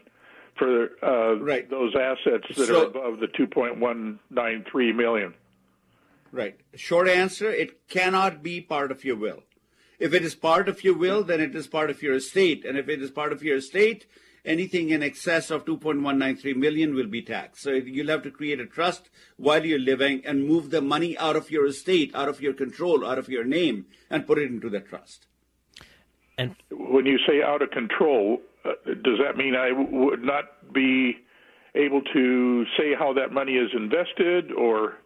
[0.56, 1.70] for uh, right.
[1.70, 5.34] those assets that so, are above the 2.193 million?
[6.32, 6.58] Right.
[6.74, 9.42] Short answer: It cannot be part of your will.
[9.98, 12.76] If it is part of your will, then it is part of your estate, and
[12.76, 14.06] if it is part of your estate,
[14.44, 17.62] anything in excess of 2.193 million will be taxed.
[17.62, 21.37] So you'll have to create a trust while you're living and move the money out
[21.37, 24.70] of your estate, out of your control, out of your name, and put it into
[24.70, 25.27] the trust.
[26.38, 30.72] And when you say out of control, uh, does that mean I w- would not
[30.72, 31.18] be
[31.74, 34.98] able to say how that money is invested, or?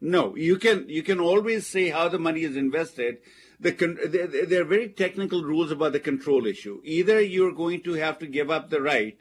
[0.00, 3.18] No, you can you can always say how the money is invested
[3.60, 6.80] the there are very technical rules about the control issue.
[6.84, 9.18] Either you're going to have to give up the right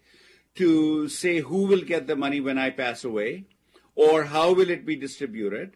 [0.55, 3.45] to say who will get the money when I pass away,
[3.95, 5.75] or how will it be distributed,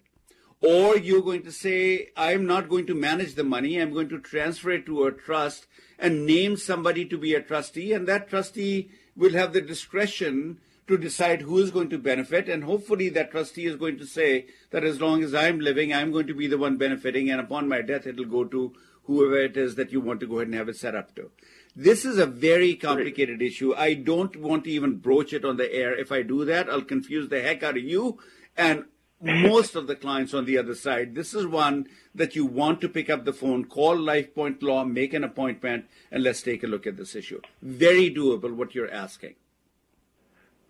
[0.61, 3.77] or you're going to say I'm not going to manage the money.
[3.77, 7.93] I'm going to transfer it to a trust and name somebody to be a trustee,
[7.93, 12.49] and that trustee will have the discretion to decide who is going to benefit.
[12.49, 16.11] And hopefully, that trustee is going to say that as long as I'm living, I'm
[16.11, 17.29] going to be the one benefiting.
[17.29, 20.37] And upon my death, it'll go to whoever it is that you want to go
[20.37, 21.31] ahead and have it set up to.
[21.75, 23.51] This is a very complicated Great.
[23.51, 23.73] issue.
[23.75, 25.97] I don't want to even broach it on the air.
[25.97, 28.19] If I do that, I'll confuse the heck out of you
[28.57, 28.85] and
[29.21, 31.15] most of the clients on the other side.
[31.15, 35.13] This is one that you want to pick up the phone, call LifePoint Law, make
[35.13, 37.41] an appointment, and let's take a look at this issue.
[37.61, 39.35] Very doable what you're asking.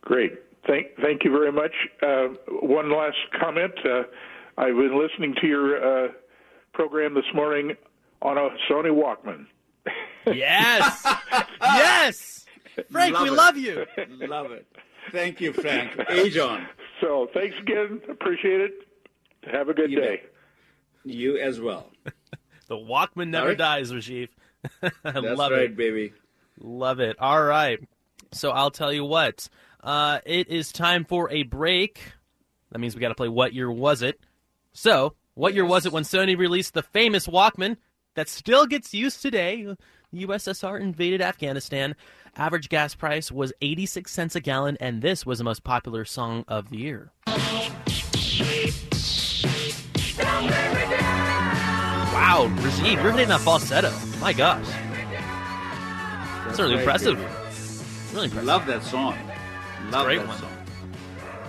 [0.01, 0.33] Great.
[0.67, 1.71] Thank, thank you very much.
[2.01, 2.27] Uh,
[2.61, 3.73] one last comment.
[3.83, 4.03] Uh,
[4.57, 6.11] I've been listening to your uh,
[6.73, 7.75] program this morning
[8.21, 9.47] on a Sony Walkman.
[10.27, 11.07] Yes.
[11.61, 12.45] yes.
[12.91, 13.33] Frank, love we it.
[13.33, 13.85] love you.
[14.27, 14.67] love it.
[15.11, 15.91] Thank you, Frank.
[16.09, 16.67] Age on.
[17.01, 18.01] So thanks again.
[18.09, 18.71] Appreciate it.
[19.51, 20.21] Have a good you day.
[21.03, 21.13] Bet.
[21.13, 21.91] You as well.
[22.67, 23.57] the Walkman never right.
[23.57, 24.29] dies, Rajiv.
[24.83, 25.75] I That's love right, it.
[25.75, 26.13] baby.
[26.59, 27.17] Love it.
[27.19, 27.79] All right.
[28.31, 29.49] So I'll tell you what.
[29.83, 31.99] Uh, it is time for a break.
[32.71, 34.19] That means we got to play What Year Was It?
[34.73, 37.77] So, what year was it when Sony released the famous Walkman
[38.15, 39.75] that still gets used today?
[40.13, 41.95] The USSR invaded Afghanistan.
[42.36, 46.43] Average gas price was 86 cents a gallon, and this was the most popular song
[46.50, 47.13] of the year.
[47.28, 47.38] Wow,
[52.58, 53.93] Rajiv, you're hitting that falsetto.
[54.19, 54.67] My gosh.
[56.45, 57.17] That's really impressive.
[58.13, 58.43] Really impressive.
[58.43, 59.17] Love that song.
[59.91, 60.39] Love great that one.
[60.39, 60.61] song.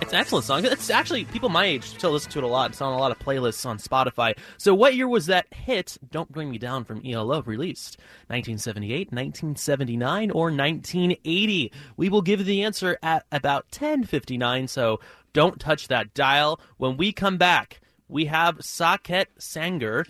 [0.03, 0.65] It's an excellent song.
[0.65, 2.71] It's actually people my age still listen to it a lot.
[2.71, 4.37] It's on a lot of playlists on Spotify.
[4.57, 7.97] So, what year was that hit "Don't Bring Me Down" from ELO released?
[8.27, 11.71] 1978, 1979, or 1980?
[11.95, 14.67] We will give the answer at about 10:59.
[14.67, 14.99] So,
[15.31, 16.59] don't touch that dial.
[16.75, 20.05] When we come back, we have Saket Sanger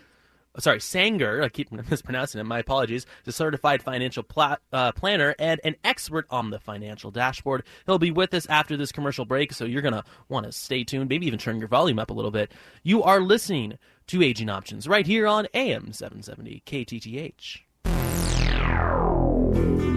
[0.61, 4.25] sorry, Senger, I keep mispronouncing it, my apologies, is a certified financial
[4.71, 7.63] uh, planner and an expert on the financial dashboard.
[7.85, 10.83] He'll be with us after this commercial break, so you're going to want to stay
[10.83, 12.51] tuned, maybe even turn your volume up a little bit.
[12.83, 17.59] You are listening to Aging Options right here on AM 770 KTTH.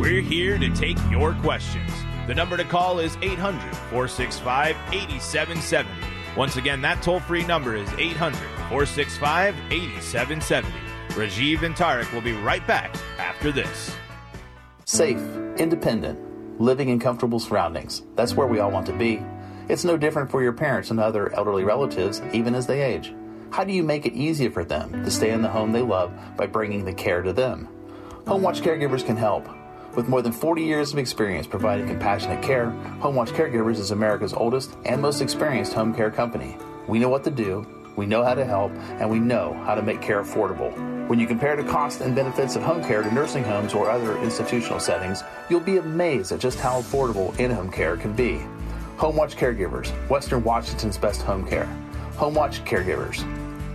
[0.01, 1.91] We're here to take your questions.
[2.27, 5.91] The number to call is 800 465 8770.
[6.37, 10.69] Once again, that toll free number is 800 465 8770.
[11.11, 13.97] Rajiv and Tarek will be right back after this.
[14.85, 15.19] Safe,
[15.57, 18.03] independent, living in comfortable surroundings.
[18.15, 19.25] That's where we all want to be.
[19.69, 23.15] It's no different for your parents and other elderly relatives, even as they age.
[23.51, 26.13] How do you make it easier for them to stay in the home they love
[26.37, 27.69] by bringing the care to them?
[28.27, 29.49] Home Watch caregivers can help.
[29.97, 32.67] With more than 40 years of experience providing compassionate care,
[33.01, 36.59] HomeWatch Caregivers is America's oldest and most experienced home care company.
[36.87, 39.83] We know what to do, we know how to help, and we know how to
[39.83, 40.71] make care affordable.
[41.09, 44.19] When you compare the cost and benefits of home care to nursing homes or other
[44.19, 48.41] institutional settings, you'll be amazed at just how affordable in-home care can be.
[48.97, 51.69] HomeWatch Caregivers, Western Washington's best home care.
[52.17, 53.25] HomeWatch Caregivers.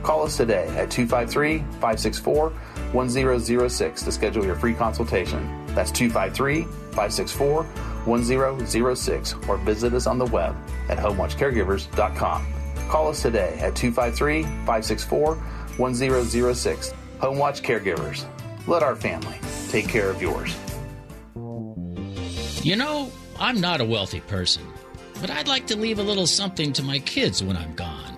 [0.03, 2.49] Call us today at 253 564
[2.91, 5.65] 1006 to schedule your free consultation.
[5.67, 10.55] That's 253 564 1006 or visit us on the web
[10.89, 12.60] at homewatchcaregivers.com.
[12.91, 15.35] Call us today at 253 564
[15.77, 16.93] 1006.
[17.21, 18.25] Home Watch Caregivers.
[18.67, 19.39] Let our family
[19.69, 20.53] take care of yours.
[22.65, 24.67] You know, I'm not a wealthy person,
[25.21, 28.13] but I'd like to leave a little something to my kids when I'm gone.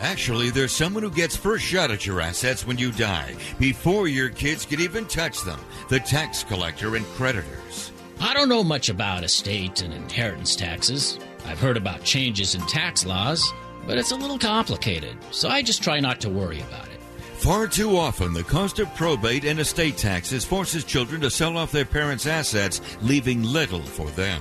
[0.00, 4.30] Actually, there's someone who gets first shot at your assets when you die, before your
[4.30, 5.60] kids can even touch them
[5.90, 7.92] the tax collector and creditors.
[8.20, 11.18] I don't know much about estate and inheritance taxes.
[11.44, 13.52] I've heard about changes in tax laws,
[13.86, 17.00] but it's a little complicated, so I just try not to worry about it.
[17.38, 21.72] Far too often, the cost of probate and estate taxes forces children to sell off
[21.72, 24.40] their parents' assets, leaving little for them.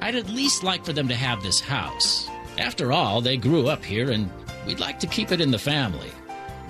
[0.00, 2.28] I'd at least like for them to have this house.
[2.58, 4.28] After all, they grew up here and
[4.66, 6.10] we'd like to keep it in the family.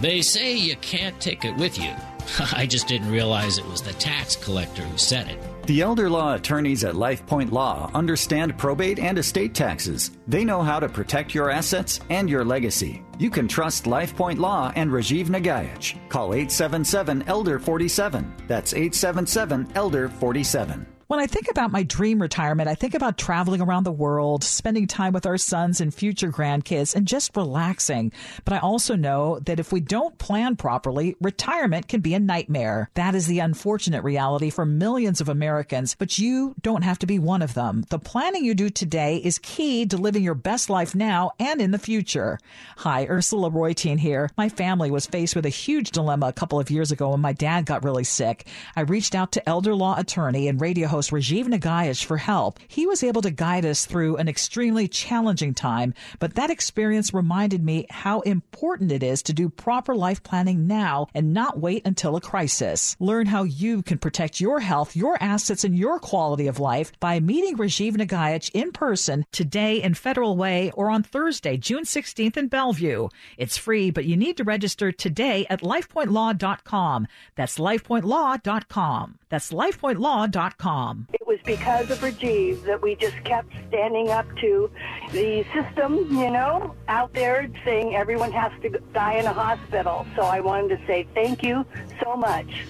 [0.01, 1.93] They say you can't take it with you.
[2.53, 5.39] I just didn't realize it was the tax collector who said it.
[5.67, 10.11] The elder law attorneys at LifePoint Law understand probate and estate taxes.
[10.27, 13.03] They know how to protect your assets and your legacy.
[13.19, 15.97] You can trust LifePoint Law and Rajiv Nagaich.
[16.09, 18.35] Call 877 Elder 47.
[18.49, 20.92] That's 877 Elder 47.
[21.13, 24.87] When I think about my dream retirement, I think about traveling around the world, spending
[24.87, 28.13] time with our sons and future grandkids, and just relaxing.
[28.47, 32.89] But I also know that if we don't plan properly, retirement can be a nightmare.
[32.95, 37.19] That is the unfortunate reality for millions of Americans, but you don't have to be
[37.19, 37.85] one of them.
[37.91, 41.73] The planning you do today is key to living your best life now and in
[41.73, 42.39] the future.
[42.79, 44.31] Hi, Ursula Reutin here.
[44.39, 47.35] My family was faced with a huge dilemma a couple of years ago when my
[47.35, 48.47] dad got really sick.
[48.75, 52.59] I reached out to elder law attorney and radio host Rajiv Nagaich for help.
[52.69, 57.65] He was able to guide us through an extremely challenging time, but that experience reminded
[57.65, 62.17] me how important it is to do proper life planning now and not wait until
[62.17, 62.97] a crisis.
[63.01, 67.21] Learn how you can protect your health, your assets, and your quality of life by
[67.21, 72.49] meeting Rajiv Nagaich in person today in Federal Way or on Thursday, June 16th in
[72.49, 73.09] Bellevue.
[73.37, 77.07] It's free, but you need to register today at lifepointlaw.com.
[77.37, 79.19] That's lifepointlaw.com.
[79.33, 81.07] That's lifepointlaw.com.
[81.15, 84.71] It was because of Rajiv that we just kept standing up to
[85.11, 90.07] the system, you know, out there saying everyone has to die in a hospital.
[90.17, 91.65] So I wanted to say thank you
[92.05, 92.67] so much.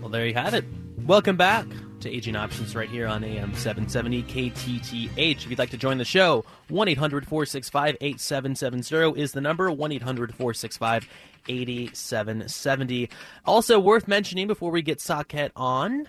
[0.00, 0.64] Well, there you have it.
[1.04, 1.66] Welcome back
[2.06, 5.10] to Aging Options right here on AM 770 KTTH.
[5.16, 9.92] If you'd like to join the show, 1 800 465 8770 is the number 1
[9.92, 11.08] 800 465
[11.48, 13.10] 8770.
[13.44, 16.08] Also, worth mentioning before we get Saket on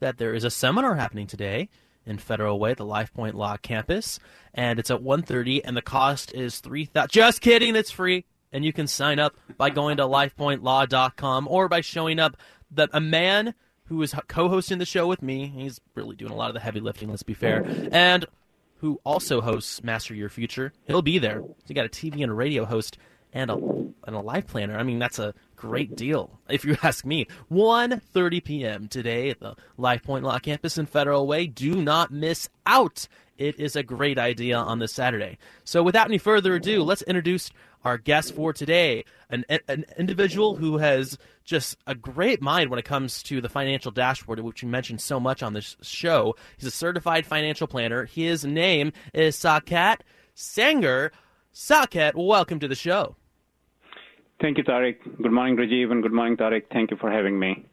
[0.00, 1.68] that there is a seminar happening today
[2.04, 4.18] in Federal Way, the LifePoint Law campus,
[4.54, 8.72] and it's at 1.30, and the cost is 3000 Just kidding, it's free, and you
[8.72, 12.36] can sign up by going to lifepointlaw.com or by showing up.
[12.70, 13.54] The, a man
[13.88, 16.80] who is co-hosting the show with me, he's really doing a lot of the heavy
[16.80, 18.26] lifting, let's be fair, and
[18.78, 21.40] who also hosts Master Your Future, he'll be there.
[21.40, 22.98] So you got a TV and a radio host
[23.32, 24.78] and a and a life planner.
[24.78, 27.26] I mean, that's a great deal, if you ask me.
[27.50, 28.88] 1.30 p.m.
[28.88, 31.46] today at the Life Point Law Campus in Federal Way.
[31.46, 33.06] Do not miss out.
[33.36, 35.38] It is a great idea on this Saturday.
[35.64, 37.50] So, without any further ado, let's introduce
[37.84, 42.84] our guest for today, an, an individual who has just a great mind when it
[42.84, 46.36] comes to the financial dashboard, which we mentioned so much on this show.
[46.56, 48.04] He's a certified financial planner.
[48.04, 50.00] His name is Saket
[50.36, 51.10] Senger.
[51.54, 53.16] Saket, welcome to the show.
[54.40, 54.98] Thank you, Tarek.
[55.20, 56.64] Good morning, Rajiv, and good morning, Tarek.
[56.72, 57.64] Thank you for having me.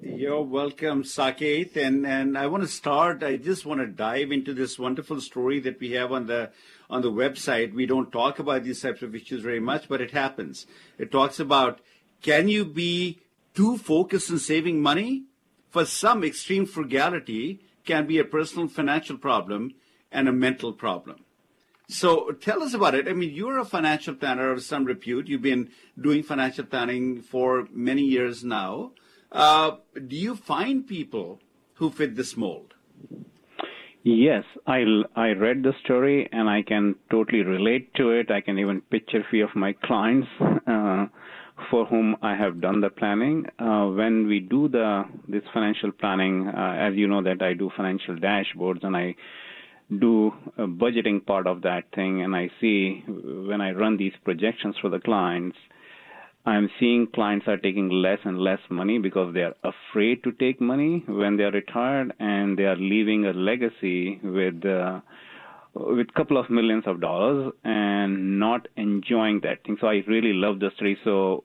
[0.00, 1.76] You're welcome, Saket.
[1.76, 5.58] And, and I want to start, I just want to dive into this wonderful story
[5.60, 6.50] that we have on the
[6.88, 7.74] on the website.
[7.74, 10.66] We don't talk about these types of issues very much, but it happens.
[10.98, 11.80] It talks about
[12.22, 13.18] can you be
[13.54, 15.24] too focused on saving money?
[15.70, 19.74] For some, extreme frugality can be a personal financial problem
[20.12, 21.24] and a mental problem.
[21.88, 23.08] So tell us about it.
[23.08, 25.26] I mean, you're a financial planner of some repute.
[25.26, 25.70] You've been
[26.00, 28.92] doing financial planning for many years now.
[29.30, 29.76] Uh,
[30.06, 31.40] do you find people
[31.74, 32.74] who fit this mold?
[34.04, 34.84] Yes, I,
[35.16, 38.30] I read the story and I can totally relate to it.
[38.30, 41.06] I can even picture a few of my clients uh,
[41.70, 43.46] for whom I have done the planning.
[43.58, 47.70] Uh, when we do the this financial planning, uh, as you know that I do
[47.76, 49.14] financial dashboards and I
[49.98, 54.76] do a budgeting part of that thing and I see when I run these projections
[54.80, 55.56] for the clients,
[56.48, 60.62] I'm seeing clients are taking less and less money because they are afraid to take
[60.62, 65.00] money when they are retired and they are leaving a legacy with uh,
[65.74, 69.76] with couple of millions of dollars and not enjoying that thing.
[69.78, 70.96] So I really love the story.
[71.04, 71.44] So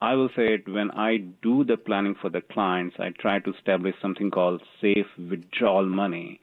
[0.00, 3.52] I will say it when I do the planning for the clients, I try to
[3.54, 6.40] establish something called safe withdrawal money.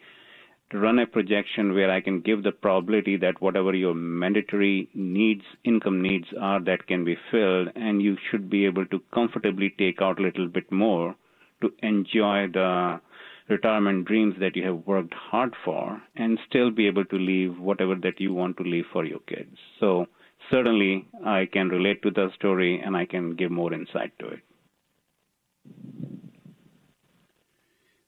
[0.72, 5.44] To run a projection where I can give the probability that whatever your mandatory needs,
[5.64, 10.02] income needs are, that can be filled, and you should be able to comfortably take
[10.02, 11.16] out a little bit more
[11.62, 13.00] to enjoy the
[13.48, 17.96] retirement dreams that you have worked hard for and still be able to leave whatever
[17.96, 19.56] that you want to leave for your kids.
[19.80, 20.08] So
[20.50, 24.40] certainly I can relate to the story and I can give more insight to it.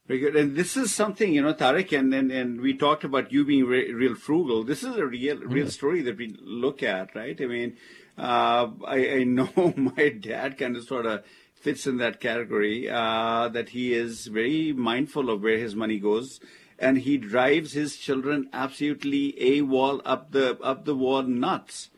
[0.08, 0.38] Very good.
[0.38, 3.66] And this is something, you know, Tarek, and, and, and we talked about you being
[3.66, 4.64] re- real frugal.
[4.64, 5.72] This is a real, real mm.
[5.72, 7.40] story that we look at, right?
[7.40, 7.76] I mean,
[8.18, 13.50] uh, I, I know my dad kind of sort of fits in that category, uh,
[13.50, 16.40] that he is very mindful of where his money goes.
[16.80, 21.90] And he drives his children absolutely a wall up the up the wall nuts,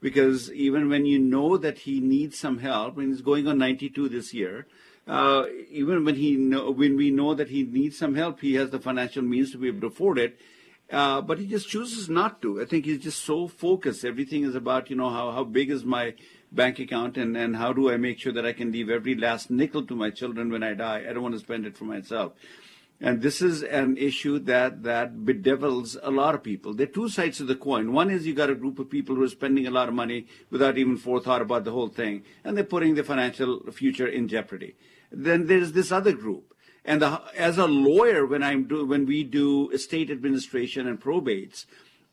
[0.00, 4.10] because even when you know that he needs some help, and he's going on 92
[4.10, 4.66] this year,
[5.06, 8.70] uh, even when he know, when we know that he needs some help, he has
[8.70, 10.38] the financial means to be able to afford it.
[10.90, 12.60] Uh, but he just chooses not to.
[12.60, 14.04] I think he's just so focused.
[14.04, 16.14] Everything is about, you know, how, how big is my
[16.52, 19.50] bank account and, and how do I make sure that I can leave every last
[19.50, 21.04] nickel to my children when I die?
[21.08, 22.32] I don't want to spend it for myself.
[23.00, 26.72] And this is an issue that, that bedevils a lot of people.
[26.72, 27.92] There are two sides to the coin.
[27.92, 30.26] One is you got a group of people who are spending a lot of money
[30.50, 34.76] without even forethought about the whole thing, and they're putting their financial future in jeopardy.
[35.10, 36.54] Then there's this other group.
[36.84, 41.66] And the, as a lawyer, when I'm do, when we do estate administration and probates,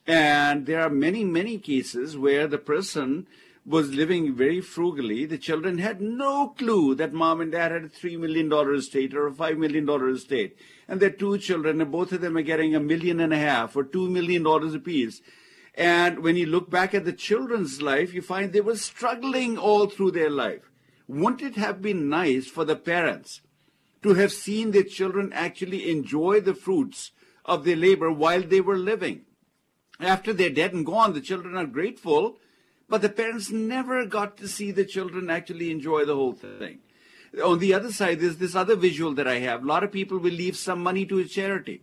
[0.07, 3.27] and there are many, many cases where the person
[3.65, 5.25] was living very frugally.
[5.25, 9.27] The children had no clue that mom and dad had a $3 million estate or
[9.27, 10.57] a $5 million estate.
[10.87, 13.75] And their two children, and both of them are getting a million and a half
[13.75, 15.21] or $2 million apiece.
[15.75, 19.87] And when you look back at the children's life, you find they were struggling all
[19.87, 20.72] through their life.
[21.07, 23.41] Wouldn't it have been nice for the parents
[24.01, 27.11] to have seen their children actually enjoy the fruits
[27.45, 29.21] of their labor while they were living?
[29.99, 32.37] After they're dead and gone, the children are grateful
[32.93, 36.77] but the parents never got to see the children actually enjoy the whole thing.
[37.43, 39.63] On the other side, there's this other visual that I have.
[39.63, 41.81] A lot of people will leave some money to a charity.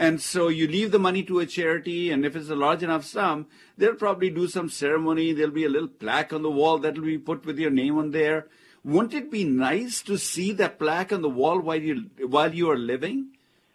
[0.00, 3.04] And so you leave the money to a charity, and if it's a large enough
[3.04, 5.34] sum, they'll probably do some ceremony.
[5.34, 8.10] There'll be a little plaque on the wall that'll be put with your name on
[8.10, 8.46] there.
[8.82, 12.70] Wouldn't it be nice to see that plaque on the wall while you while you
[12.70, 13.32] are living,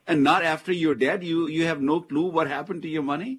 [0.08, 1.24] and not after you're dead?
[1.24, 3.38] You you have no clue what happened to your money.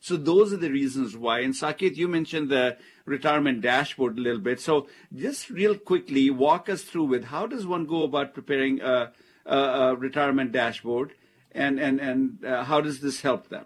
[0.00, 1.40] So those are the reasons why.
[1.40, 4.60] And Saket, you mentioned the retirement dashboard a little bit.
[4.60, 9.12] So just real quickly, walk us through with how does one go about preparing a,
[9.44, 11.14] a, a retirement dashboard,
[11.52, 13.64] and and and uh, how does this help them?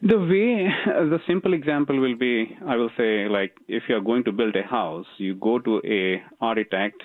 [0.00, 4.22] The way, the simple example will be, I will say, like if you are going
[4.24, 7.02] to build a house, you go to a architect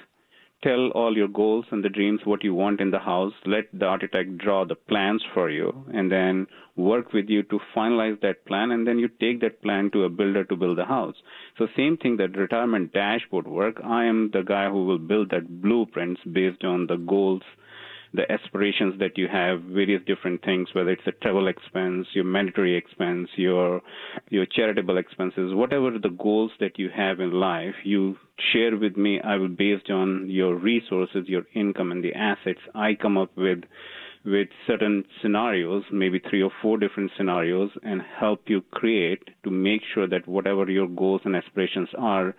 [0.63, 3.33] tell all your goals and the dreams, what you want in the house.
[3.45, 8.19] Let the architect draw the plans for you and then work with you to finalize
[8.21, 8.71] that plan.
[8.71, 11.15] And then you take that plan to a builder to build the house.
[11.57, 13.81] So same thing that retirement dashboard work.
[13.83, 17.43] I am the guy who will build that blueprints based on the goals
[18.13, 22.75] the aspirations that you have, various different things, whether it's a travel expense, your mandatory
[22.75, 23.81] expense, your
[24.29, 28.15] your charitable expenses, whatever the goals that you have in life, you
[28.51, 29.19] share with me.
[29.21, 32.59] I will based on your resources, your income, and the assets.
[32.75, 33.63] I come up with
[34.25, 39.81] with certain scenarios, maybe three or four different scenarios, and help you create to make
[39.93, 42.33] sure that whatever your goals and aspirations are,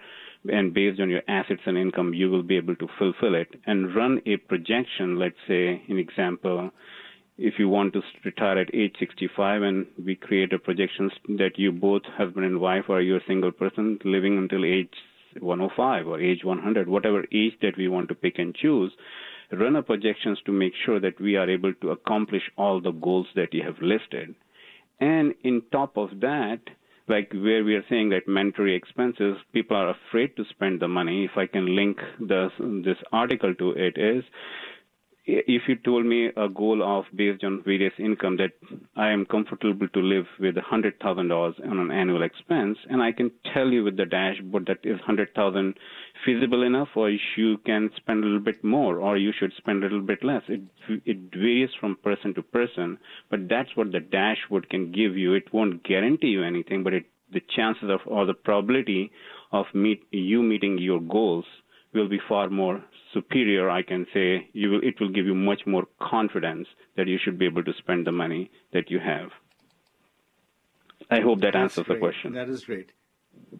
[0.50, 3.94] and based on your assets and income, you will be able to fulfill it and
[3.94, 5.18] run a projection.
[5.18, 6.70] Let's say, an example,
[7.38, 11.72] if you want to retire at age 65 and we create a projection that you
[11.72, 14.92] both husband and wife or you're a single person living until age
[15.40, 18.92] 105 or age 100, whatever age that we want to pick and choose,
[19.52, 23.26] run a projections to make sure that we are able to accomplish all the goals
[23.34, 24.34] that you have listed.
[25.00, 26.60] And in top of that,
[27.08, 31.24] like where we are saying that mandatory expenses, people are afraid to spend the money.
[31.24, 34.24] If I can link this this article to it, is
[35.26, 38.52] if you told me a goal of based on various income that
[38.94, 43.12] I am comfortable to live with hundred thousand dollars on an annual expense, and I
[43.12, 45.78] can tell you with the dashboard that is hundred thousand
[46.26, 49.86] feasible enough, or you can spend a little bit more, or you should spend a
[49.86, 50.42] little bit less.
[50.48, 50.60] It
[51.06, 52.98] it varies from person to person,
[53.30, 55.32] but that's what the dashboard can give you.
[55.32, 59.10] It won't guarantee you anything, but it the chances of or the probability
[59.52, 61.46] of meet you meeting your goals
[61.94, 62.84] will be far more
[63.14, 67.38] superior, I can say, will, it will give you much more confidence that you should
[67.38, 69.30] be able to spend the money that you have.
[71.10, 72.32] I hope that That's answers the question.
[72.32, 72.92] That is great.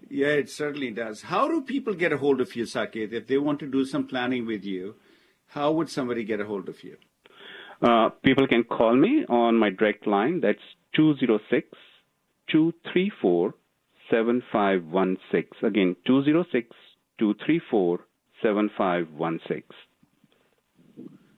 [0.08, 1.22] Yeah, it certainly does.
[1.22, 3.12] How do people get a hold of you, Saket?
[3.12, 4.96] If they want to do some planning with you,
[5.48, 6.96] how would somebody get a hold of you?
[7.82, 10.40] Uh, people can call me on my direct line.
[10.40, 10.62] That's
[10.96, 11.68] 206
[12.50, 13.54] 234
[14.10, 15.68] 7516.
[15.68, 16.68] Again, 206
[17.18, 18.00] 234
[18.44, 19.62] 7516.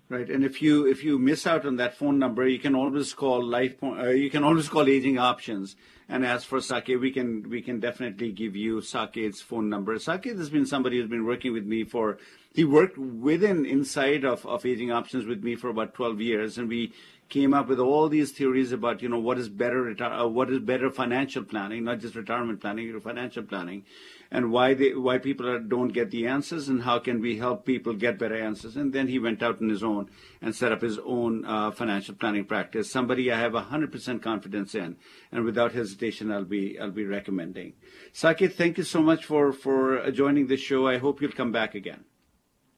[0.09, 3.13] Right, and if you if you miss out on that phone number, you can always
[3.13, 3.81] call Life.
[3.81, 5.75] Po- Uh, you can always call Aging Options
[6.09, 7.01] and ask for Saket.
[7.01, 9.97] We can we can definitely give you Saket's phone number.
[9.97, 12.19] Saket has been somebody who's been working with me for.
[12.55, 16.69] He worked within inside of of Aging Options with me for about twelve years, and
[16.69, 16.93] we
[17.29, 20.51] came up with all these theories about you know what is better reti- uh, what
[20.51, 23.85] is better financial planning, not just retirement planning, financial planning,
[24.31, 27.65] and why they why people are, don't get the answers, and how can we help
[27.65, 28.77] people get better answers.
[28.77, 30.09] And then he went out on his own
[30.41, 32.91] and set up his own uh, financial planning practice.
[32.91, 34.97] Somebody I have hundred percent confidence in,
[35.33, 37.75] and without hesitation, I'll be I'll be recommending.
[38.13, 40.87] Saket, thank you so much for for uh, joining the show.
[40.87, 42.05] I hope you'll come back again.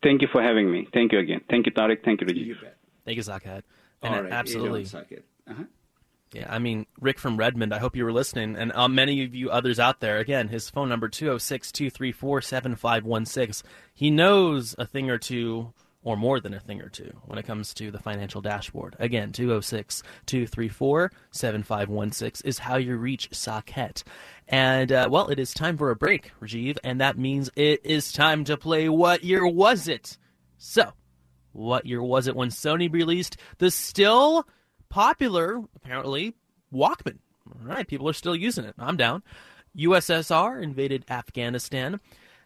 [0.02, 0.86] Thank you for having me.
[0.92, 1.40] Thank you again.
[1.50, 2.04] Thank you, Tariq.
[2.04, 2.56] Thank you, Rajiv.
[3.04, 3.62] Thank you, Saket.
[4.02, 4.82] And All right, absolutely.
[4.82, 5.22] Age on Saket.
[5.48, 5.64] Uh-huh.
[6.32, 8.54] Yeah, I mean, Rick from Redmond, I hope you were listening.
[8.56, 13.68] And uh, many of you others out there, again, his phone number, 206 234 7516.
[13.94, 15.72] He knows a thing or two,
[16.02, 18.94] or more than a thing or two, when it comes to the financial dashboard.
[18.98, 24.02] Again, 206 234 7516 is how you reach Saket.
[24.46, 28.12] And, uh, well, it is time for a break, Rajiv, and that means it is
[28.12, 30.18] time to play What Year Was It?
[30.58, 30.92] So,
[31.58, 34.46] what year was it when Sony released the still
[34.88, 36.34] popular, apparently,
[36.72, 37.18] Walkman?
[37.46, 38.74] All right, people are still using it.
[38.78, 39.22] I'm down.
[39.76, 42.00] USSR invaded Afghanistan.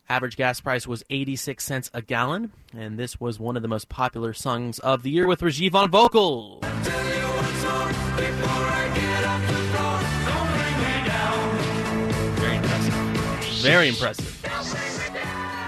[0.09, 3.89] Average gas price was 86 cents a gallon, and this was one of the most
[3.89, 6.65] popular songs of the year with Rajiv on vocals.
[13.63, 14.92] Very impressive.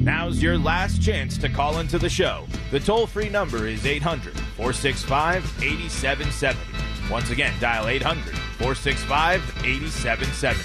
[0.00, 2.46] Now's your last chance to call into the show.
[2.70, 7.12] The toll free number is 800 465 8770.
[7.12, 10.58] Once again, dial 800 465 8770.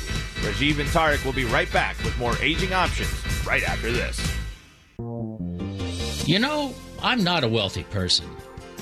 [0.47, 3.11] Rajiv and Tarek will be right back with more aging options
[3.45, 4.17] right after this.
[6.25, 6.73] You know,
[7.03, 8.29] I'm not a wealthy person,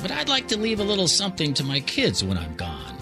[0.03, 2.92] but I'd like to leave a little something to my kids when I'm gone.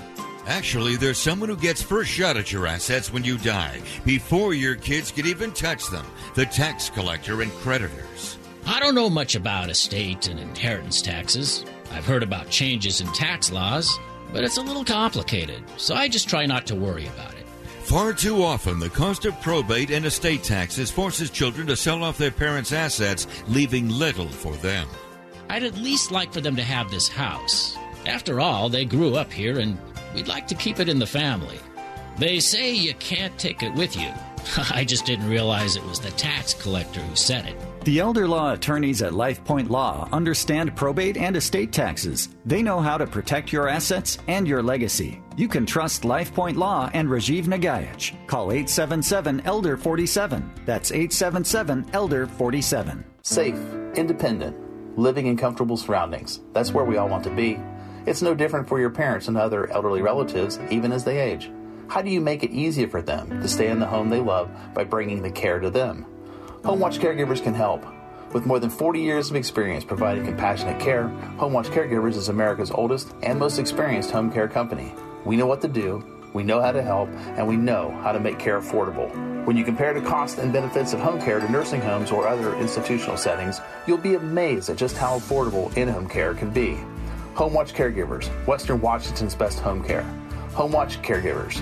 [0.48, 4.76] Actually, there's someone who gets first shot at your assets when you die, before your
[4.76, 8.38] kids can even touch them the tax collector and creditors.
[8.66, 11.66] I don't know much about estate and inheritance taxes.
[11.92, 14.00] I've heard about changes in tax laws,
[14.32, 17.46] but it's a little complicated, so I just try not to worry about it.
[17.84, 22.18] Far too often, the cost of probate and estate taxes forces children to sell off
[22.18, 24.88] their parents' assets, leaving little for them.
[25.50, 27.76] I'd at least like for them to have this house.
[28.06, 29.78] After all, they grew up here and
[30.14, 31.60] we'd like to keep it in the family.
[32.18, 34.10] They say you can't take it with you.
[34.72, 37.56] I just didn't realize it was the tax collector who said it.
[37.84, 42.30] The elder law attorneys at LifePoint Law understand probate and estate taxes.
[42.46, 45.20] They know how to protect your assets and your legacy.
[45.36, 48.14] You can trust LifePoint Law and Rajiv Nagaich.
[48.28, 50.52] Call 877 Elder 47.
[50.66, 53.04] That's 877 Elder 47.
[53.24, 53.58] Safe,
[53.96, 54.56] independent,
[55.00, 56.42] living in comfortable surroundings.
[56.54, 57.60] That's where we all want to be.
[58.06, 61.52] It's no different for your parents and other elderly relatives, even as they age.
[61.88, 64.50] How do you make it easier for them to stay in the home they love
[64.74, 66.06] by bringing the care to them?
[66.64, 67.86] HomeWatch Caregivers can help.
[68.34, 73.14] With more than 40 years of experience providing compassionate care, HomeWatch Caregivers is America's oldest
[73.24, 74.94] and most experienced home care company.
[75.26, 78.20] We know what to do, we know how to help, and we know how to
[78.20, 79.10] make care affordable.
[79.46, 82.56] When you compare the costs and benefits of home care to nursing homes or other
[82.56, 86.80] institutional settings, you'll be amazed at just how affordable in home care can be.
[87.36, 90.04] HomeWatch Caregivers, Western Washington's best home care.
[90.54, 91.62] HomeWatch Caregivers.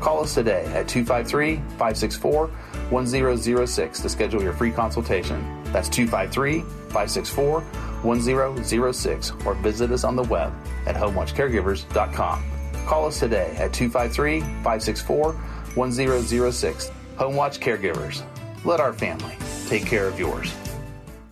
[0.00, 2.48] Call us today at 253 564
[2.90, 5.62] 1006 to schedule your free consultation.
[5.72, 7.60] That's 253 564
[8.02, 10.52] 1006 or visit us on the web
[10.86, 12.44] at homewatchcaregivers.com.
[12.86, 15.32] Call us today at 253 564
[15.74, 16.90] 1006.
[17.16, 18.22] Homewatch Caregivers.
[18.64, 19.36] Let our family
[19.66, 20.54] take care of yours.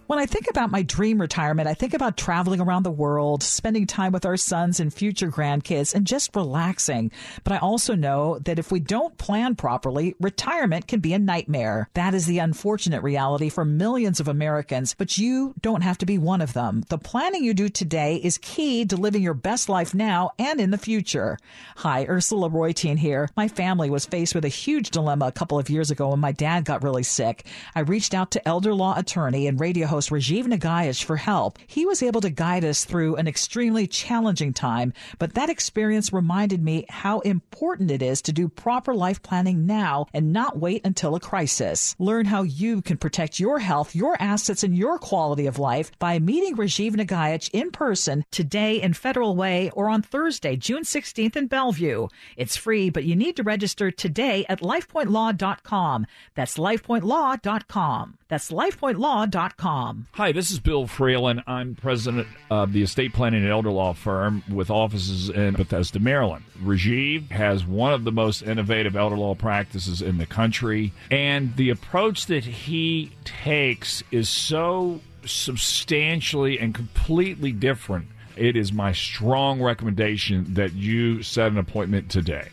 [0.06, 3.86] When I think about my dream retirement, I think about traveling around the world, spending
[3.86, 7.10] time with our sons and future grandkids, and just relaxing.
[7.42, 11.88] But I also know that if we don't plan properly, retirement can be a nightmare.
[11.94, 16.18] That is the unfortunate reality for millions of Americans, but you don't have to be
[16.18, 16.84] one of them.
[16.90, 20.70] The planning you do today is key to living your best life now and in
[20.70, 21.38] the future.
[21.76, 23.30] Hi, Ursula Reutin here.
[23.38, 26.32] My family was faced with a huge dilemma a couple of years ago when my
[26.32, 27.46] dad got really sick.
[27.74, 31.56] I reached out to elder law attorney and radio host Rajiv Nagaich for help.
[31.68, 36.60] He was able to guide us through an extremely challenging time, but that experience reminded
[36.60, 41.14] me how important it is to do proper life planning now and not wait until
[41.14, 41.94] a crisis.
[42.00, 46.18] Learn how you can protect your health, your assets, and your quality of life by
[46.18, 51.46] meeting Rajiv Nagaich in person today in Federal Way or on Thursday, June 16th in
[51.46, 52.08] Bellevue.
[52.36, 56.06] It's free, but you need to register today at lifepointlaw.com.
[56.34, 58.18] That's lifepointlaw.com.
[58.28, 60.06] That's lifepointlaw.com.
[60.12, 61.42] Hi, this is Bill Fralin.
[61.46, 66.44] I'm president of the estate planning and elder law firm with offices in Bethesda, Maryland.
[66.62, 71.68] Rajiv has one of the most innovative elder law practices in the country, and the
[71.68, 78.08] approach that he takes is so substantially and completely different.
[78.36, 82.48] It is my strong recommendation that you set an appointment today.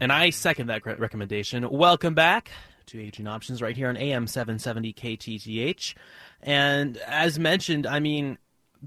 [0.00, 1.68] And I second that recommendation.
[1.70, 2.50] Welcome back
[2.86, 5.94] to Aging Options right here on AM 770 KTTH.
[6.42, 8.38] And as mentioned, I mean,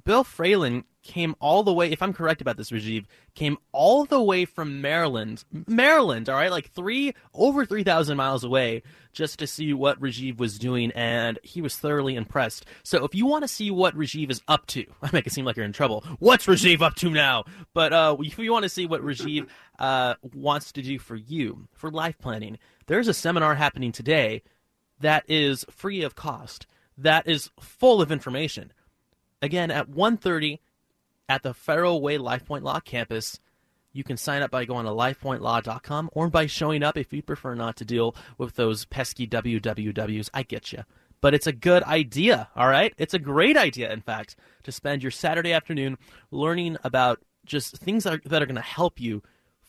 [0.04, 4.22] Bill Fralin came all the way, if I'm correct about this, Rajiv, came all the
[4.22, 8.82] way from Maryland, Maryland, all right, like three, over 3,000 miles away,
[9.14, 12.66] just to see what Rajiv was doing, and he was thoroughly impressed.
[12.84, 15.46] So if you want to see what Rajiv is up to, I make it seem
[15.46, 16.04] like you're in trouble.
[16.20, 17.46] What's Rajiv up to now?
[17.74, 19.48] But uh, if you want to see what Rajiv
[19.80, 22.58] uh, wants to do for you, for life planning,
[22.88, 24.44] there's a seminar happening today
[25.00, 26.68] that is free of cost,
[26.98, 28.72] that is full of information.
[29.42, 30.60] Again, at 1.30
[31.28, 33.40] at the Federal Way LifePoint Law campus.
[33.94, 37.56] You can sign up by going to lifepointlaw.com or by showing up if you prefer
[37.56, 40.30] not to deal with those pesky wwws.
[40.34, 40.84] I get you.
[41.22, 42.94] But it's a good idea, all right?
[42.98, 45.98] It's a great idea, in fact, to spend your Saturday afternoon
[46.30, 49.24] learning about just things that are, that are going to help you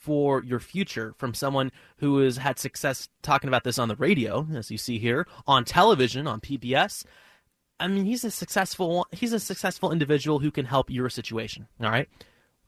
[0.06, 4.46] for your future from someone who has had success talking about this on the radio,
[4.54, 7.04] as you see here, on television, on PBS,
[7.80, 11.66] I mean, he's a successful he's a successful individual who can help your situation.
[11.82, 12.08] All right.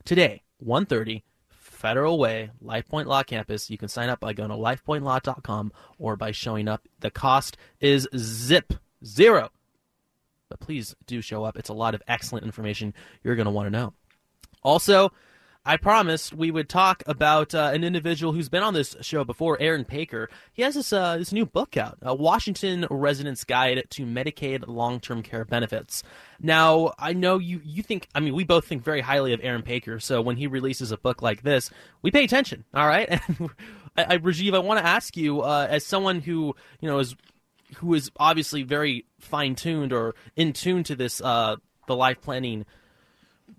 [0.05, 3.71] Today, 1:30, Federal Way, LifePoint Law Campus.
[3.71, 6.89] You can sign up by going to lifepointlaw.com or by showing up.
[6.99, 8.75] The cost is zip
[9.05, 9.51] zero.
[10.49, 11.57] But please do show up.
[11.57, 13.93] It's a lot of excellent information you're going to want to know.
[14.65, 15.13] Also,
[15.69, 19.61] I promised we would talk about uh, an individual who's been on this show before,
[19.61, 20.29] Aaron Paker.
[20.55, 25.23] He has this uh, this new book out, a Washington Resident's Guide to Medicaid Long-Term
[25.23, 26.03] Care Benefits.
[26.41, 29.61] Now, I know you you think, I mean, we both think very highly of Aaron
[29.61, 32.65] Paker, so when he releases a book like this, we pay attention.
[32.73, 33.51] All right, and
[33.95, 37.15] I, I, Rajiv, I want to ask you, uh, as someone who you know is
[37.77, 41.57] who is obviously very fine-tuned or in tune to this uh,
[41.87, 42.65] the life planning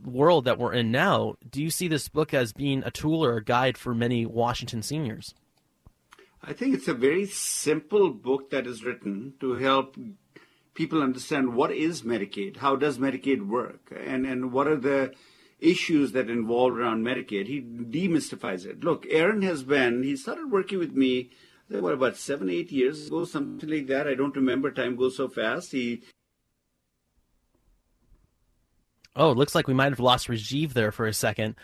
[0.03, 3.37] world that we're in now, do you see this book as being a tool or
[3.37, 5.33] a guide for many Washington seniors?
[6.41, 9.97] I think it's a very simple book that is written to help
[10.73, 15.13] people understand what is Medicaid, how does Medicaid work, and, and what are the
[15.59, 17.47] issues that involve around Medicaid.
[17.47, 18.83] He demystifies it.
[18.83, 21.31] Look, Aaron has been, he started working with me,
[21.67, 24.07] what, about seven, eight years ago, something like that.
[24.07, 24.71] I don't remember.
[24.71, 25.71] Time goes so fast.
[25.71, 26.03] He
[29.19, 31.55] Oh, it looks like we might have lost Rajiv there for a second.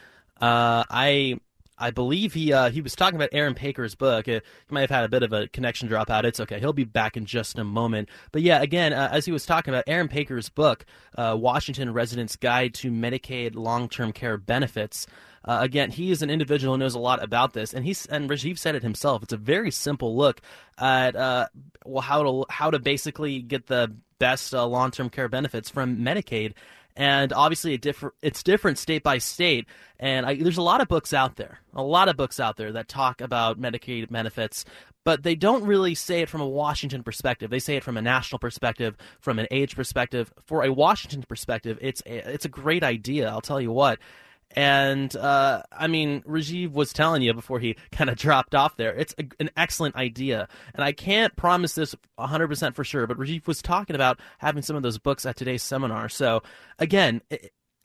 [0.41, 1.39] Uh, I
[1.77, 4.27] I believe he uh, he was talking about Aaron Paker's book.
[4.27, 6.25] Uh, he might have had a bit of a connection drop out.
[6.25, 6.59] It's okay.
[6.59, 8.09] He'll be back in just a moment.
[8.33, 10.85] But yeah, again, uh, as he was talking about Aaron Paker's book,
[11.17, 15.07] uh, Washington Residents Guide to Medicaid Long-Term Care Benefits.
[15.45, 18.29] Uh, again, he is an individual who knows a lot about this, and he's and
[18.29, 19.23] Rajiv said it himself.
[19.23, 20.41] It's a very simple look
[20.77, 21.15] at
[21.85, 26.53] well how to how to basically get the best long-term care benefits from Medicaid
[26.95, 27.79] and obviously
[28.21, 29.65] it's different state by state.
[29.99, 32.71] And I, there's a lot of books out there, a lot of books out there
[32.73, 34.65] that talk about Medicaid benefits,
[35.03, 37.49] but they don't really say it from a Washington perspective.
[37.49, 40.33] They say it from a national perspective, from an age perspective.
[40.45, 43.29] For a Washington perspective, it's a, it's a great idea.
[43.29, 43.99] I'll tell you what.
[44.55, 48.93] And uh, I mean, Rajiv was telling you before he kind of dropped off there.
[48.95, 53.05] It's a, an excellent idea, and I can't promise this 100% for sure.
[53.05, 56.09] But Rajiv was talking about having some of those books at today's seminar.
[56.09, 56.41] So
[56.79, 57.21] again,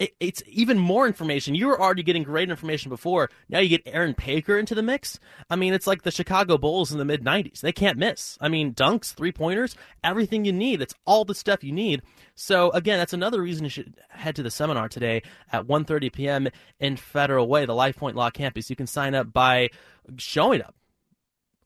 [0.00, 1.54] it, it's even more information.
[1.54, 3.30] You were already getting great information before.
[3.48, 5.20] Now you get Aaron Paker into the mix.
[5.48, 7.60] I mean, it's like the Chicago Bulls in the mid '90s.
[7.60, 8.36] They can't miss.
[8.40, 10.80] I mean, dunks, three pointers, everything you need.
[10.80, 12.02] It's all the stuff you need.
[12.34, 15.22] So again, that's another reason you should head to the seminar today
[15.52, 16.48] at 1:30 p.m.
[16.80, 18.70] in Federal Way, the LifePoint Law campus.
[18.70, 19.68] You can sign up by
[20.16, 20.74] showing up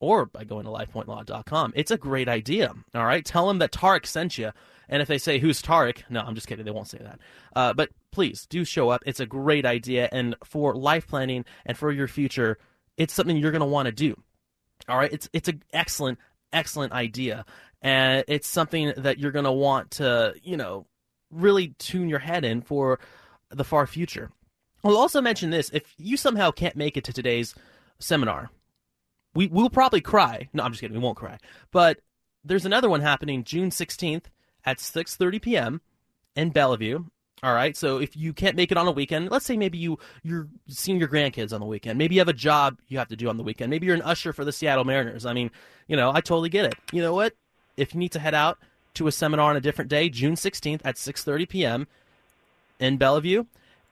[0.00, 1.72] or by going to lifepointlaw.com.
[1.76, 2.74] It's a great idea.
[2.94, 3.24] All right.
[3.24, 4.50] Tell them that Tarek sent you.
[4.88, 6.02] And if they say, who's Tarek?
[6.10, 6.64] No, I'm just kidding.
[6.64, 7.20] They won't say that.
[7.54, 9.02] Uh, but please do show up.
[9.06, 10.08] It's a great idea.
[10.12, 12.58] And for life planning and for your future,
[12.96, 14.20] it's something you're going to want to do.
[14.88, 15.12] All right.
[15.12, 16.18] It's, it's an excellent,
[16.52, 17.44] excellent idea.
[17.82, 20.86] And it's something that you're going to want to, you know,
[21.30, 23.00] really tune your head in for
[23.50, 24.30] the far future.
[24.84, 27.54] I'll also mention this if you somehow can't make it to today's
[27.98, 28.50] seminar,
[29.34, 30.48] we will probably cry.
[30.52, 30.96] No, I'm just kidding.
[30.96, 31.38] We won't cry.
[31.72, 32.00] But
[32.44, 34.24] there's another one happening June 16th
[34.64, 35.80] at 6:30 p.m.
[36.36, 37.04] in Bellevue.
[37.42, 37.76] All right.
[37.76, 40.98] So if you can't make it on a weekend, let's say maybe you you're seeing
[40.98, 41.98] your grandkids on the weekend.
[41.98, 43.70] Maybe you have a job you have to do on the weekend.
[43.70, 45.26] Maybe you're an usher for the Seattle Mariners.
[45.26, 45.50] I mean,
[45.86, 46.74] you know, I totally get it.
[46.92, 47.34] You know what?
[47.76, 48.58] If you need to head out
[48.94, 51.86] to a seminar on a different day, June 16th at 6:30 p.m.
[52.80, 53.44] in Bellevue,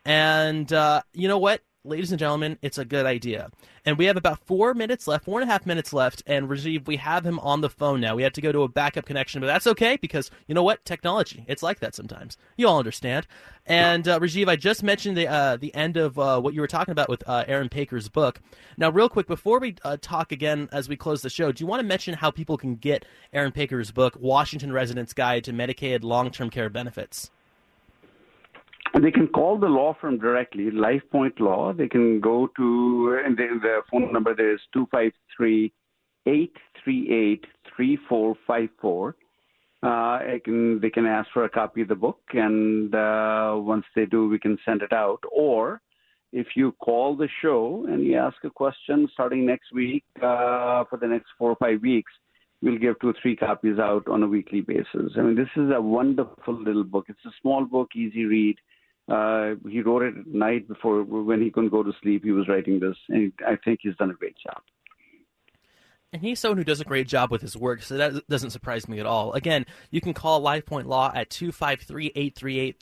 [0.05, 1.61] and uh, you know what?
[1.85, 3.51] Ladies and gentlemen, it's a good idea.
[3.85, 6.23] And we have about four minutes left, four and a half minutes left.
[6.27, 8.15] And Rajiv, we have him on the phone now.
[8.15, 10.85] We had to go to a backup connection, but that's okay because you know what?
[10.85, 12.37] Technology, it's like that sometimes.
[12.57, 13.27] You all understand.
[13.67, 16.67] And uh, Rajiv, I just mentioned the uh, the end of uh, what you were
[16.67, 18.41] talking about with uh, Aaron Paker's book.
[18.77, 21.69] Now, real quick, before we uh, talk again as we close the show, do you
[21.69, 26.03] want to mention how people can get Aaron Paker's book, Washington Residents Guide to Medicaid
[26.03, 27.31] Long Term Care Benefits?
[29.01, 31.73] They can call the law firm directly, Life Point Law.
[31.73, 35.73] They can go to, and the, the phone number there is 253
[36.27, 39.17] 838 3454.
[39.85, 44.05] Uh, can, they can ask for a copy of the book, and uh, once they
[44.05, 45.19] do, we can send it out.
[45.33, 45.81] Or
[46.33, 50.99] if you call the show and you ask a question starting next week uh, for
[51.01, 52.13] the next four or five weeks,
[52.63, 55.13] we'll give two or three copies out on a weekly basis.
[55.17, 57.07] I mean, this is a wonderful little book.
[57.09, 58.57] It's a small book, easy read.
[59.09, 62.25] Uh, he wrote it at night before when he couldn't go to sleep.
[62.25, 64.63] He was writing this, and I think he's done a great job.
[66.15, 68.87] And he's someone who does a great job with his work, so that doesn't surprise
[68.87, 69.33] me at all.
[69.33, 72.77] Again, you can call Life Point Law at 253-838-3454,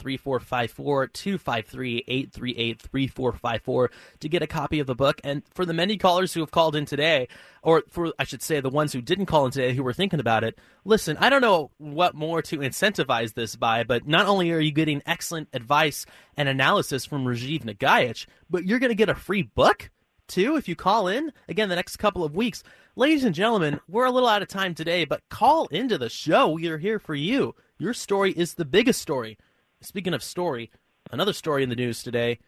[2.35, 5.21] 253-838-3454 to get a copy of the book.
[5.23, 7.29] And for the many callers who have called in today,
[7.63, 10.19] or for, I should say, the ones who didn't call in today who were thinking
[10.19, 14.51] about it, listen, I don't know what more to incentivize this by, but not only
[14.51, 16.05] are you getting excellent advice
[16.37, 19.89] and analysis from Rajiv Nagaich, but you're going to get a free book?
[20.31, 22.63] Too if you call in again the next couple of weeks.
[22.95, 26.51] Ladies and gentlemen, we're a little out of time today, but call into the show.
[26.51, 27.55] We are here for you.
[27.79, 29.37] Your story is the biggest story.
[29.81, 30.71] Speaking of story,
[31.11, 32.39] another story in the news today.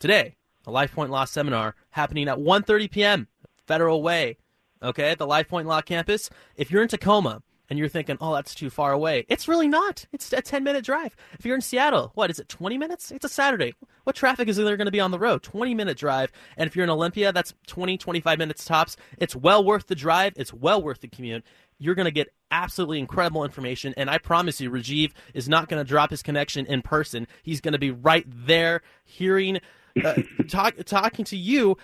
[0.00, 0.34] Today,
[0.66, 3.28] a Life Point Law seminar happening at 1:30 p.m.
[3.66, 4.36] Federal Way.
[4.82, 6.30] Okay, at the Life Point Law campus.
[6.56, 9.26] If you're in Tacoma, and you're thinking, oh, that's too far away.
[9.28, 10.06] It's really not.
[10.12, 11.14] It's a 10 minute drive.
[11.38, 13.10] If you're in Seattle, what is it, 20 minutes?
[13.10, 13.74] It's a Saturday.
[14.04, 15.42] What traffic is there going to be on the road?
[15.42, 16.32] 20 minute drive.
[16.56, 18.96] And if you're in Olympia, that's 20, 25 minutes tops.
[19.18, 20.32] It's well worth the drive.
[20.36, 21.44] It's well worth the commute.
[21.78, 23.94] You're going to get absolutely incredible information.
[23.96, 27.28] And I promise you, Rajiv is not going to drop his connection in person.
[27.42, 29.60] He's going to be right there hearing,
[30.02, 30.14] uh,
[30.48, 31.76] talk, talking to you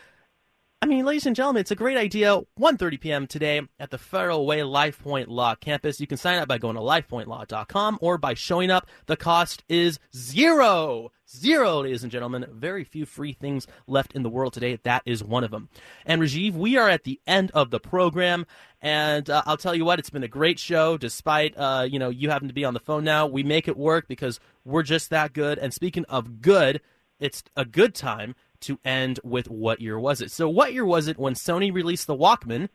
[0.85, 2.43] I mean, ladies and gentlemen, it's a great idea.
[2.61, 3.27] 1.30 p.m.
[3.27, 5.99] today at the Federal Way Life Point Law campus.
[5.99, 8.87] You can sign up by going to lifepointlaw.com or by showing up.
[9.07, 11.11] The cost is zero.
[11.27, 12.45] Zero, ladies and gentlemen.
[12.53, 14.79] Very few free things left in the world today.
[14.83, 15.71] That is one of them.
[16.05, 18.45] And Rajiv, we are at the end of the program.
[18.83, 20.99] And uh, I'll tell you what, it's been a great show.
[20.99, 23.79] Despite uh, you know you having to be on the phone now, we make it
[23.79, 25.59] work because we're just that good.
[25.59, 26.83] And speaking of good,
[27.19, 28.35] it's a good time
[28.67, 30.31] to end with what year was it?
[30.31, 32.69] So, what year was it when Sony released the Walkman?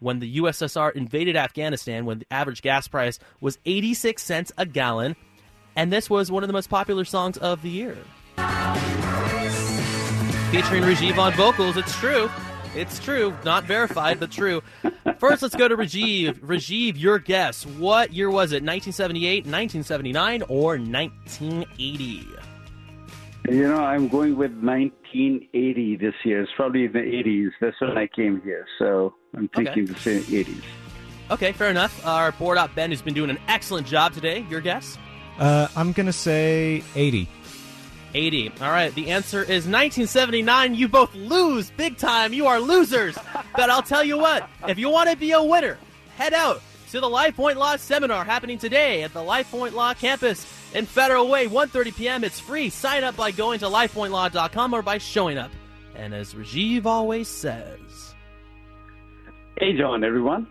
[0.00, 5.16] When the USSR invaded Afghanistan, when the average gas price was 86 cents a gallon,
[5.76, 7.96] and this was one of the most popular songs of the year.
[10.50, 12.30] Featuring Rajiv on vocals, it's true.
[12.76, 13.34] It's true.
[13.44, 14.62] Not verified, but true.
[15.18, 16.40] First, let's go to Rajiv.
[16.40, 17.64] Rajiv, your guess.
[17.64, 18.62] What year was it?
[18.62, 22.53] 1978, 1979, or 1980?
[23.48, 26.42] You know, I'm going with 1980 this year.
[26.42, 27.50] It's probably in the 80s.
[27.60, 28.66] That's when I came here.
[28.78, 30.18] So I'm thinking okay.
[30.18, 30.62] the 80s.
[31.30, 32.06] Okay, fair enough.
[32.06, 34.46] Our board op Ben, who's been doing an excellent job today.
[34.48, 34.96] Your guess?
[35.38, 37.28] Uh, I'm going to say 80.
[38.14, 38.52] 80.
[38.62, 40.74] All right, the answer is 1979.
[40.74, 42.32] You both lose big time.
[42.32, 43.18] You are losers.
[43.56, 45.76] but I'll tell you what, if you want to be a winner,
[46.16, 46.62] head out
[46.94, 50.86] to the Life Point Law seminar happening today at the Life Point Law campus in
[50.86, 52.22] Federal Way, 1.30 p.m.
[52.22, 52.70] It's free.
[52.70, 55.50] Sign up by going to lifepointlaw.com or by showing up.
[55.96, 58.14] And as Rajiv always says...
[59.60, 60.46] Age on, everyone.